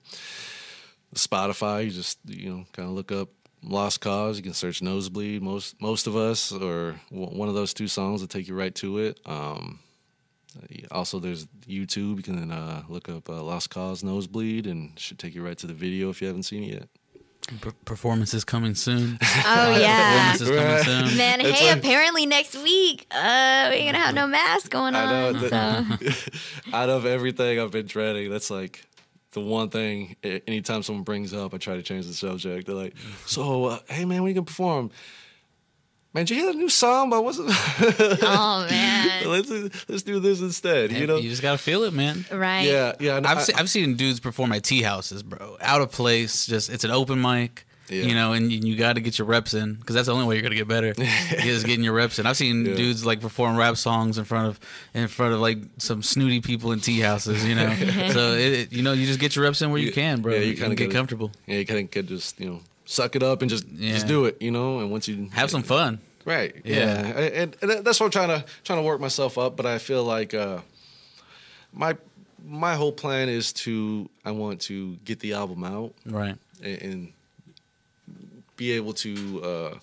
Spotify. 1.15 1.85
You 1.85 1.91
just 1.91 2.19
you 2.25 2.49
know 2.49 2.65
kind 2.73 2.87
of 2.89 2.95
look 2.95 3.11
up 3.11 3.29
Lost 3.63 4.01
Cause. 4.01 4.37
You 4.37 4.43
can 4.43 4.53
search 4.53 4.81
Nosebleed. 4.81 5.41
Most 5.41 5.81
most 5.81 6.07
of 6.07 6.15
us, 6.15 6.51
or 6.51 6.99
one 7.09 7.49
of 7.49 7.55
those 7.55 7.73
two 7.73 7.87
songs 7.87 8.21
will 8.21 8.27
take 8.27 8.47
you 8.47 8.55
right 8.55 8.75
to 8.75 8.99
it. 8.99 9.19
Um, 9.25 9.79
also, 10.91 11.19
there's 11.19 11.45
YouTube. 11.67 12.17
You 12.17 12.23
can 12.23 12.51
uh, 12.51 12.83
look 12.89 13.09
up 13.09 13.29
uh, 13.29 13.41
Lost 13.41 13.69
Cause 13.69 14.03
Nosebleed, 14.03 14.67
and 14.67 14.97
should 14.99 15.17
take 15.17 15.33
you 15.33 15.43
right 15.43 15.57
to 15.57 15.67
the 15.67 15.73
video 15.73 16.09
if 16.09 16.21
you 16.21 16.27
haven't 16.27 16.43
seen 16.43 16.63
it 16.63 16.73
yet. 16.73 16.89
Per- 17.59 17.71
performances 17.85 18.43
coming 18.43 18.75
soon. 18.75 19.17
Oh 19.45 19.77
yeah. 19.77 20.33
Performances 20.37 20.49
coming 20.49 20.83
soon. 21.09 21.17
Man, 21.17 21.41
It's 21.41 21.59
hey, 21.59 21.67
like- 21.69 21.77
apparently 21.79 22.25
next 22.25 22.55
week, 22.61 23.07
uh, 23.11 23.67
we're 23.71 23.85
gonna 23.85 23.97
have 23.97 24.15
no 24.15 24.27
mask 24.27 24.69
going 24.69 24.95
I 24.95 25.31
know. 25.31 25.39
on. 25.39 25.49
so 25.49 26.19
out 26.73 26.89
of 26.89 27.05
everything 27.05 27.59
I've 27.59 27.71
been 27.71 27.87
dreading, 27.87 28.29
that's 28.29 28.49
like 28.51 28.85
the 29.31 29.41
one 29.41 29.69
thing. 29.69 30.15
Anytime 30.23 30.83
someone 30.83 31.03
brings 31.03 31.33
up, 31.33 31.53
I 31.53 31.57
try 31.57 31.75
to 31.75 31.81
change 31.83 32.05
the 32.07 32.13
subject. 32.13 32.67
They're 32.67 32.75
like, 32.75 32.93
"So, 33.25 33.65
uh, 33.65 33.79
hey 33.87 34.05
man, 34.05 34.21
when 34.23 34.29
you 34.29 34.35
gonna 34.35 34.45
perform?" 34.45 34.91
Man, 36.13 36.25
did 36.25 36.35
you 36.35 36.43
hear 36.43 36.51
the 36.51 36.57
new 36.57 36.67
song? 36.69 37.09
But 37.09 37.23
wasn't. 37.23 37.49
Oh 38.21 38.67
man. 38.69 39.27
let's 39.29 39.49
let's 39.89 40.03
do 40.03 40.19
this 40.19 40.41
instead. 40.41 40.91
You 40.91 41.07
know? 41.07 41.15
you 41.17 41.29
just 41.29 41.41
gotta 41.41 41.57
feel 41.57 41.83
it, 41.83 41.93
man. 41.93 42.25
Right. 42.31 42.63
Yeah, 42.67 42.93
yeah. 42.99 43.17
and 43.17 43.25
I've 43.25 43.37
I- 43.39 43.41
seen, 43.43 43.55
I've 43.55 43.69
seen 43.69 43.95
dudes 43.95 44.19
perform 44.19 44.51
at 44.51 44.63
tea 44.63 44.81
houses, 44.81 45.23
bro. 45.23 45.57
Out 45.61 45.81
of 45.81 45.91
place. 45.91 46.45
Just 46.45 46.69
it's 46.69 46.83
an 46.83 46.91
open 46.91 47.21
mic. 47.21 47.65
Yeah. 47.89 48.03
You 48.03 48.15
know, 48.15 48.31
and 48.31 48.49
you, 48.53 48.59
you 48.59 48.77
got 48.77 48.93
to 48.93 49.01
get 49.01 49.17
your 49.19 49.27
reps 49.27 49.53
in 49.53 49.73
because 49.75 49.95
that's 49.95 50.05
the 50.07 50.13
only 50.13 50.25
way 50.25 50.35
you're 50.35 50.43
gonna 50.43 50.55
get 50.55 50.67
better. 50.67 50.93
is 50.97 51.63
getting 51.65 51.83
your 51.83 51.93
reps 51.93 52.19
in. 52.19 52.25
I've 52.25 52.37
seen 52.37 52.65
Yeah. 52.65 52.75
dudes 52.75 53.05
like 53.05 53.19
perform 53.19 53.57
rap 53.57 53.75
songs 53.75 54.17
in 54.17 54.23
front 54.23 54.47
of 54.47 54.59
in 54.93 55.07
front 55.09 55.33
of 55.33 55.39
like 55.41 55.57
some 55.77 56.01
snooty 56.03 56.39
people 56.41 56.71
in 56.73 56.79
tea 56.79 56.99
houses. 57.01 57.45
You 57.45 57.55
know, 57.55 57.73
so 58.11 58.33
it, 58.33 58.53
it- 58.53 58.71
you 58.73 58.81
know 58.81 58.93
you 58.93 59.05
just 59.05 59.19
get 59.19 59.35
your 59.35 59.43
reps 59.43 59.61
in 59.61 59.71
where 59.71 59.79
you, 59.79 59.87
You- 59.87 59.93
can, 59.93 60.21
bro. 60.21 60.33
yeah, 60.33 60.39
you 60.39 60.45
you 60.47 60.53
kinda 60.53 60.67
can 60.69 60.75
get 60.75 60.85
gotta- 60.85 60.95
comfortable. 60.99 61.31
yeah, 61.47 61.57
you 61.57 61.65
kind 61.65 61.79
of 61.83 61.91
could 61.91 62.07
just 62.07 62.39
you 62.39 62.45
know 62.49 62.59
suck 62.91 63.15
it 63.15 63.23
up 63.23 63.41
and 63.41 63.49
just 63.49 63.65
Yeah. 63.67 63.93
just 63.93 64.07
do 64.07 64.25
it. 64.25 64.41
You 64.41 64.51
know, 64.51 64.79
and 64.79 64.91
once 64.91 65.07
you 65.07 65.29
Have 65.33 65.49
some 65.49 65.63
fun. 65.63 65.99
Right. 66.25 66.55
Yeah. 66.63 66.75
Yeah. 66.75 67.41
And, 67.41 67.57
and 67.61 67.85
that's 67.85 67.99
what 67.99 68.05
I'm 68.07 68.11
trying 68.11 68.29
to 68.39 68.45
trying 68.63 68.79
to 68.79 68.83
work 68.83 68.99
myself 69.01 69.37
up. 69.37 69.55
But 69.57 69.65
I 69.65 69.77
feel 69.79 70.03
like 70.03 70.33
uh, 70.33 70.59
my 71.73 71.95
my 72.45 72.75
whole 72.75 72.91
plan 72.91 73.29
is 73.29 73.53
to 73.53 74.09
I 74.25 74.31
want 74.31 74.61
to 74.61 74.97
get 75.05 75.19
the 75.19 75.33
album 75.33 75.63
out 75.63 75.93
Right. 76.05 76.37
and, 76.63 76.81
and 76.81 77.13
be 78.57 78.71
able 78.71 78.93
to 78.93 79.41
uh, 79.43 79.73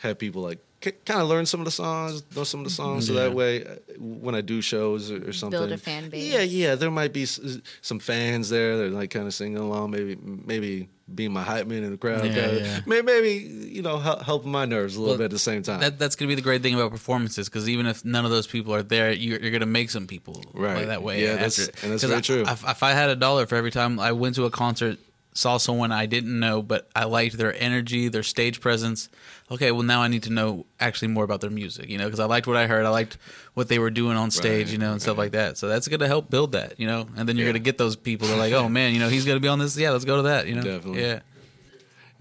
have 0.00 0.18
people 0.18 0.42
like 0.42 0.58
kind 1.04 1.20
of 1.20 1.28
learn 1.28 1.44
some 1.46 1.60
of 1.60 1.64
the 1.64 1.70
songs, 1.72 2.22
know 2.36 2.44
some 2.44 2.60
of 2.60 2.64
the 2.64 2.70
songs, 2.70 3.06
so 3.08 3.14
that 3.14 3.34
way 3.34 3.64
uh, 3.64 3.74
when 3.98 4.34
I 4.36 4.40
do 4.42 4.60
shows 4.62 5.10
or, 5.10 5.28
or 5.28 5.32
something, 5.32 5.58
build 5.58 5.72
a 5.72 5.78
fan 5.78 6.08
base. 6.08 6.32
Yeah, 6.32 6.42
yeah, 6.42 6.74
there 6.76 6.90
might 6.90 7.12
be 7.12 7.24
some 7.26 7.98
fans 7.98 8.48
there 8.48 8.76
that 8.76 8.84
are 8.84 8.90
like 8.90 9.10
kind 9.10 9.26
of 9.26 9.34
singing 9.34 9.56
along, 9.58 9.90
maybe 9.90 10.16
maybe 10.22 10.88
being 11.14 11.32
my 11.32 11.42
hype 11.42 11.66
man 11.66 11.82
in 11.84 11.90
the 11.90 11.96
crowd, 11.96 12.24
Yeah, 12.24 12.34
kinda, 12.34 12.60
yeah. 12.60 12.80
may- 12.86 13.02
maybe 13.02 13.30
you 13.72 13.82
know 13.82 13.98
hel- 13.98 14.18
helping 14.20 14.50
my 14.52 14.64
nerves 14.66 14.96
a 14.96 15.00
little 15.00 15.12
Well, 15.12 15.18
bit 15.18 15.24
at 15.26 15.30
the 15.30 15.38
same 15.38 15.62
time. 15.62 15.80
That, 15.80 15.98
that's 15.98 16.16
gonna 16.16 16.28
be 16.28 16.34
the 16.34 16.42
great 16.42 16.62
thing 16.62 16.74
about 16.74 16.90
performances 16.90 17.48
because 17.48 17.68
even 17.68 17.86
if 17.86 18.04
none 18.04 18.24
of 18.24 18.30
those 18.30 18.46
people 18.46 18.74
are 18.74 18.82
there, 18.82 19.12
you're, 19.12 19.40
you're 19.40 19.50
gonna 19.50 19.66
make 19.66 19.90
some 19.90 20.06
people 20.06 20.42
Right. 20.52 20.76
like 20.76 20.86
that 20.88 21.02
way. 21.02 21.22
Yeah, 21.22 21.32
that's- 21.32 21.58
after. 21.68 21.80
and 21.86 21.92
that's 21.92 22.04
very 22.04 22.18
I- 22.18 22.20
true. 22.20 22.44
If 22.46 22.82
I 22.82 22.92
had 22.92 23.10
a 23.10 23.16
dollar 23.16 23.46
for 23.46 23.56
every 23.56 23.70
time 23.70 23.98
I 23.98 24.12
went 24.12 24.34
to 24.36 24.44
a 24.44 24.50
concert, 24.50 24.98
saw 25.38 25.56
someone 25.56 25.92
I 25.92 26.06
didn't 26.06 26.38
know, 26.40 26.62
but 26.62 26.88
I 26.96 27.04
liked 27.04 27.38
their 27.38 27.54
energy, 27.62 28.08
their 28.08 28.24
stage 28.24 28.60
presence. 28.60 29.08
Okay, 29.52 29.70
well 29.70 29.84
now 29.84 30.02
I 30.02 30.08
need 30.08 30.24
to 30.24 30.30
know 30.30 30.66
actually 30.80 31.08
more 31.08 31.22
about 31.22 31.40
their 31.40 31.50
music, 31.50 31.88
you 31.88 31.96
know, 31.96 32.04
because 32.06 32.18
I 32.18 32.24
liked 32.24 32.46
what 32.48 32.56
I 32.56 32.66
heard, 32.66 32.84
I 32.84 32.88
liked 32.88 33.18
what 33.54 33.68
they 33.68 33.78
were 33.78 33.90
doing 33.90 34.16
on 34.16 34.30
stage, 34.32 34.66
Right, 34.66 34.72
you 34.72 34.78
know, 34.78 34.92
and 34.92 35.00
stuff 35.00 35.16
like 35.16 35.32
that. 35.32 35.56
So 35.56 35.68
that's 35.68 35.86
gonna 35.86 36.08
help 36.08 36.28
build 36.28 36.52
that, 36.52 36.80
you 36.80 36.86
know, 36.88 37.06
and 37.16 37.28
then 37.28 37.36
you're 37.36 37.46
Yeah. 37.46 37.52
gonna 37.52 37.60
get 37.70 37.78
those 37.78 37.94
people 37.94 38.26
that 38.28 38.34
are 38.34 38.38
like, 38.38 38.52
oh 38.52 38.68
man, 38.68 38.92
you 38.94 38.98
know, 39.00 39.08
he's 39.08 39.24
gonna 39.24 39.38
be 39.40 39.48
on 39.48 39.58
this. 39.60 39.76
Yeah, 39.76 39.90
let's 39.90 40.04
go 40.04 40.16
to 40.16 40.22
that, 40.22 40.48
you 40.48 40.56
know. 40.56 40.62
Definitely. 40.62 41.02
Yeah. 41.02 41.20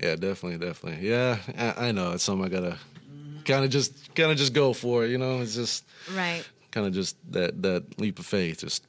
yeah, 0.01 0.15
definitely, 0.15 0.59
definitely. 0.65 1.09
Yeah, 1.09 1.39
I, 1.57 1.87
I 1.87 1.91
know 1.91 2.11
it's 2.11 2.23
something 2.23 2.45
I 2.45 2.49
gotta 2.49 2.77
kind 3.45 3.65
of 3.65 3.71
just 3.71 4.13
kind 4.13 4.31
of 4.31 4.37
just 4.37 4.53
go 4.53 4.73
for. 4.73 5.05
it, 5.05 5.09
You 5.09 5.17
know, 5.17 5.41
it's 5.41 5.55
just 5.55 5.85
Right. 6.15 6.45
kind 6.69 6.85
of 6.85 6.93
just 6.93 7.17
that 7.31 7.61
that 7.63 7.99
leap 7.99 8.19
of 8.19 8.27
faith. 8.27 8.59
Just 8.59 8.85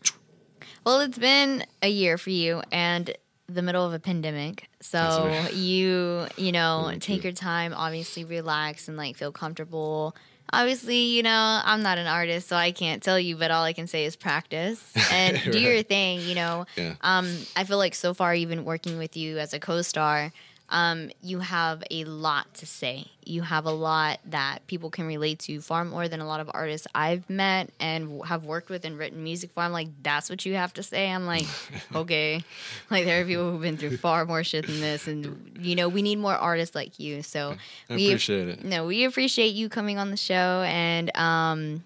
Well, 0.84 1.00
it's 1.00 1.18
been 1.18 1.64
a 1.82 1.88
year 1.88 2.18
for 2.18 2.30
you, 2.30 2.62
and 2.70 3.16
the 3.48 3.62
middle 3.62 3.84
of 3.84 3.92
a 3.92 3.98
pandemic. 3.98 4.68
So 4.80 4.98
right. 5.26 5.52
you, 5.54 6.26
you 6.36 6.52
know, 6.52 6.92
take 7.00 7.18
you. 7.18 7.24
your 7.24 7.32
time, 7.32 7.72
obviously 7.74 8.24
relax 8.24 8.88
and 8.88 8.96
like 8.96 9.16
feel 9.16 9.32
comfortable. 9.32 10.14
Obviously, 10.50 10.96
you 10.96 11.22
know, 11.22 11.60
I'm 11.62 11.82
not 11.82 11.98
an 11.98 12.06
artist, 12.06 12.48
so 12.48 12.56
I 12.56 12.72
can't 12.72 13.02
tell 13.02 13.20
you, 13.20 13.36
but 13.36 13.50
all 13.50 13.64
I 13.64 13.74
can 13.74 13.86
say 13.86 14.06
is 14.06 14.16
practice 14.16 14.82
and 15.12 15.40
do 15.52 15.58
your 15.58 15.82
thing, 15.82 16.20
you 16.20 16.34
know. 16.34 16.64
Yeah. 16.76 16.94
Um, 17.02 17.30
I 17.54 17.64
feel 17.64 17.76
like 17.76 17.94
so 17.94 18.14
far, 18.14 18.34
even 18.34 18.64
working 18.64 18.96
with 18.96 19.16
you 19.16 19.38
as 19.38 19.52
a 19.52 19.58
co-star, 19.60 20.32
um, 20.70 21.10
you 21.22 21.38
have 21.38 21.82
a 21.90 22.04
lot 22.04 22.52
to 22.54 22.66
say. 22.66 23.06
You 23.24 23.42
have 23.42 23.64
a 23.64 23.70
lot 23.70 24.20
that 24.26 24.66
people 24.66 24.90
can 24.90 25.06
relate 25.06 25.38
to 25.40 25.60
far 25.62 25.84
more 25.84 26.08
than 26.08 26.20
a 26.20 26.26
lot 26.26 26.40
of 26.40 26.50
artists 26.52 26.86
I've 26.94 27.28
met 27.30 27.70
and 27.80 28.22
have 28.26 28.44
worked 28.44 28.68
with 28.68 28.84
and 28.84 28.98
written 28.98 29.22
music 29.22 29.50
for. 29.52 29.62
I'm 29.62 29.72
like, 29.72 29.88
that's 30.02 30.28
what 30.28 30.44
you 30.44 30.54
have 30.54 30.74
to 30.74 30.82
say. 30.82 31.10
I'm 31.10 31.24
like, 31.24 31.46
okay. 31.94 32.42
Like 32.90 33.06
there 33.06 33.22
are 33.22 33.24
people 33.24 33.50
who've 33.50 33.62
been 33.62 33.78
through 33.78 33.96
far 33.96 34.26
more 34.26 34.44
shit 34.44 34.66
than 34.66 34.80
this, 34.80 35.08
and 35.08 35.58
you 35.60 35.74
know, 35.74 35.88
we 35.88 36.02
need 36.02 36.16
more 36.16 36.34
artists 36.34 36.74
like 36.74 36.98
you. 36.98 37.22
So 37.22 37.56
I 37.88 37.94
we 37.94 38.08
appreciate 38.08 38.48
it. 38.48 38.64
no, 38.64 38.86
we 38.86 39.04
appreciate 39.04 39.54
you 39.54 39.70
coming 39.70 39.98
on 39.98 40.10
the 40.10 40.18
show 40.18 40.62
and 40.66 41.16
um, 41.16 41.82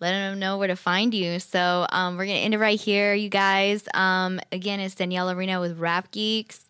letting 0.00 0.20
them 0.20 0.40
know 0.40 0.58
where 0.58 0.68
to 0.68 0.76
find 0.76 1.14
you. 1.14 1.38
So 1.38 1.86
um, 1.90 2.16
we're 2.16 2.26
gonna 2.26 2.38
end 2.38 2.54
it 2.54 2.58
right 2.58 2.80
here, 2.80 3.14
you 3.14 3.28
guys. 3.28 3.84
Um, 3.94 4.40
again, 4.50 4.80
it's 4.80 4.96
Danielle 4.96 5.30
Arena 5.30 5.60
with 5.60 5.78
Rap 5.78 6.10
Geekz. 6.10 6.64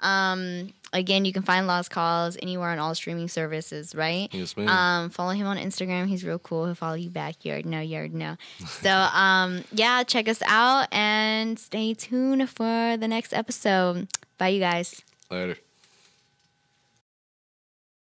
Um, 0.00 0.72
again, 0.94 1.24
you 1.26 1.32
can 1.32 1.42
find 1.42 1.66
Lost 1.66 1.90
Calls 1.90 2.38
anywhere 2.42 2.70
on 2.70 2.78
all 2.78 2.94
streaming 2.94 3.28
services, 3.28 3.94
right? 3.94 4.28
Yes, 4.32 4.56
ma'am. 4.56 4.68
Um, 4.68 5.10
follow 5.10 5.32
him 5.32 5.46
on 5.46 5.58
Instagram. 5.58 6.06
He's 6.06 6.24
real 6.24 6.38
cool. 6.38 6.64
He'll 6.64 6.74
follow 6.74 6.94
you 6.94 7.10
back. 7.10 7.44
You 7.44 7.52
already 7.52 7.68
know. 7.68 7.80
You 7.80 7.96
already 7.98 8.14
know. 8.14 8.36
So, 8.66 8.90
um, 8.90 9.64
yeah, 9.72 10.02
check 10.04 10.28
us 10.28 10.42
out 10.46 10.88
and 10.92 11.58
stay 11.58 11.94
tuned 11.94 12.48
for 12.50 12.96
the 12.96 13.08
next 13.08 13.32
episode. 13.32 14.08
Bye, 14.38 14.48
you 14.48 14.60
guys. 14.60 15.02
Later. 15.30 15.56